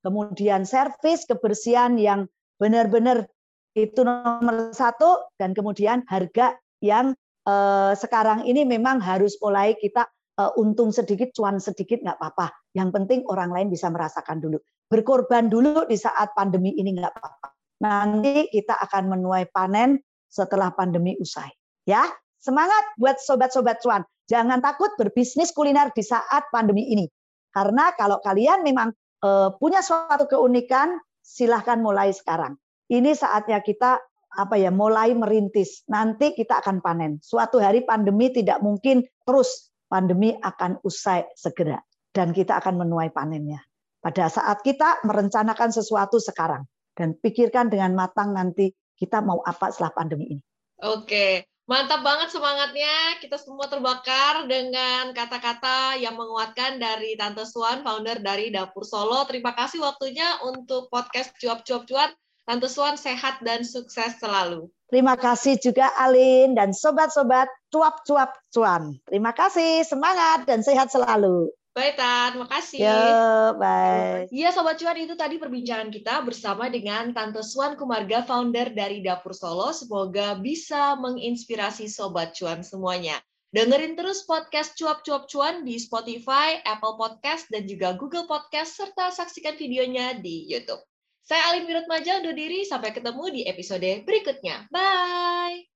kemudian 0.06 0.62
servis, 0.62 1.26
kebersihan 1.26 1.98
yang 1.98 2.30
benar-benar 2.60 3.26
itu 3.74 4.06
nomor 4.06 4.70
satu, 4.70 5.34
dan 5.34 5.50
kemudian 5.50 6.06
harga 6.06 6.54
yang 6.78 7.18
eh, 7.42 7.92
sekarang 7.98 8.46
ini 8.46 8.62
memang 8.62 9.02
harus 9.02 9.34
mulai 9.42 9.74
kita 9.74 10.06
uh, 10.38 10.52
untung 10.58 10.90
sedikit, 10.90 11.30
cuan 11.34 11.58
sedikit 11.62 12.02
nggak 12.02 12.18
apa-apa. 12.18 12.63
Yang 12.74 12.90
penting 12.90 13.20
orang 13.30 13.54
lain 13.54 13.68
bisa 13.70 13.86
merasakan 13.88 14.42
dulu. 14.42 14.58
Berkorban 14.90 15.46
dulu 15.46 15.86
di 15.86 15.94
saat 15.94 16.34
pandemi 16.34 16.74
ini 16.74 16.98
nggak 16.98 17.14
apa-apa. 17.14 17.48
Nanti 17.86 18.50
kita 18.50 18.74
akan 18.82 19.14
menuai 19.14 19.46
panen 19.54 20.02
setelah 20.26 20.74
pandemi 20.74 21.14
usai. 21.22 21.48
Ya, 21.86 22.02
semangat 22.42 22.98
buat 22.98 23.22
sobat-sobat 23.22 23.78
cuan. 23.78 24.02
Jangan 24.26 24.58
takut 24.58 24.90
berbisnis 24.98 25.54
kuliner 25.54 25.94
di 25.94 26.02
saat 26.02 26.50
pandemi 26.50 26.90
ini. 26.90 27.06
Karena 27.54 27.94
kalau 27.94 28.18
kalian 28.18 28.66
memang 28.66 28.90
uh, 29.22 29.54
punya 29.54 29.78
suatu 29.78 30.26
keunikan, 30.26 30.98
silahkan 31.22 31.78
mulai 31.78 32.10
sekarang. 32.10 32.58
Ini 32.90 33.14
saatnya 33.14 33.62
kita 33.62 34.02
apa 34.34 34.58
ya 34.58 34.74
mulai 34.74 35.14
merintis. 35.14 35.86
Nanti 35.86 36.34
kita 36.34 36.58
akan 36.58 36.82
panen. 36.82 37.22
Suatu 37.22 37.62
hari 37.62 37.86
pandemi 37.86 38.34
tidak 38.34 38.58
mungkin 38.58 39.06
terus 39.22 39.70
pandemi 39.86 40.34
akan 40.42 40.82
usai 40.82 41.22
segera 41.38 41.78
dan 42.14 42.30
kita 42.30 42.62
akan 42.62 42.86
menuai 42.86 43.10
panennya. 43.10 43.58
Pada 43.98 44.30
saat 44.30 44.62
kita 44.62 45.02
merencanakan 45.02 45.74
sesuatu 45.74 46.22
sekarang 46.22 46.62
dan 46.94 47.18
pikirkan 47.18 47.66
dengan 47.68 47.98
matang 47.98 48.30
nanti 48.30 48.70
kita 48.94 49.18
mau 49.18 49.42
apa 49.42 49.74
setelah 49.74 49.90
pandemi 49.90 50.38
ini. 50.38 50.42
Oke, 50.86 51.48
mantap 51.66 52.06
banget 52.06 52.30
semangatnya. 52.30 53.18
Kita 53.18 53.34
semua 53.34 53.66
terbakar 53.66 54.46
dengan 54.46 55.10
kata-kata 55.10 55.98
yang 55.98 56.14
menguatkan 56.14 56.78
dari 56.78 57.18
Tante 57.18 57.42
Swan, 57.42 57.82
founder 57.82 58.22
dari 58.22 58.54
Dapur 58.54 58.86
Solo. 58.86 59.26
Terima 59.26 59.50
kasih 59.56 59.82
waktunya 59.82 60.38
untuk 60.46 60.86
podcast 60.92 61.34
Cuap-Cuap 61.42 61.88
Cuan. 61.90 62.10
Tante 62.44 62.68
Swan 62.68 63.00
sehat 63.00 63.40
dan 63.40 63.64
sukses 63.64 64.20
selalu. 64.20 64.68
Terima 64.92 65.16
kasih 65.16 65.56
juga 65.58 65.88
Alin 65.96 66.52
dan 66.52 66.76
sobat-sobat 66.76 67.48
cuap-cuap 67.72 68.36
cuan. 68.52 68.94
Terima 69.08 69.32
kasih, 69.32 69.82
semangat 69.82 70.44
dan 70.44 70.60
sehat 70.60 70.92
selalu. 70.92 71.50
Bye 71.74 71.98
Tan, 71.98 72.38
makasih. 72.38 72.86
Yo, 72.86 73.58
bye. 73.58 74.30
Iya 74.30 74.54
Sobat 74.54 74.78
Cuan, 74.78 74.94
itu 74.94 75.18
tadi 75.18 75.42
perbincangan 75.42 75.90
kita 75.90 76.22
bersama 76.22 76.70
dengan 76.70 77.10
Tante 77.10 77.42
Swan 77.42 77.74
Kumarga, 77.74 78.22
founder 78.22 78.70
dari 78.70 79.02
Dapur 79.02 79.34
Solo. 79.34 79.74
Semoga 79.74 80.38
bisa 80.38 80.94
menginspirasi 80.94 81.90
Sobat 81.90 82.30
Cuan 82.38 82.62
semuanya. 82.62 83.18
Dengerin 83.50 83.98
terus 83.98 84.22
podcast 84.22 84.78
Cuap-Cuap 84.78 85.26
Cuan 85.26 85.66
di 85.66 85.74
Spotify, 85.82 86.62
Apple 86.62 86.94
Podcast, 86.94 87.50
dan 87.50 87.66
juga 87.66 87.98
Google 87.98 88.30
Podcast, 88.30 88.78
serta 88.78 89.10
saksikan 89.10 89.58
videonya 89.58 90.14
di 90.18 90.46
Youtube. 90.46 90.82
Saya 91.26 91.58
Alin 91.58 91.66
Maja 91.90 92.22
undur 92.22 92.38
diri, 92.38 92.62
sampai 92.62 92.94
ketemu 92.94 93.34
di 93.34 93.40
episode 93.50 94.06
berikutnya. 94.06 94.70
Bye! 94.70 95.73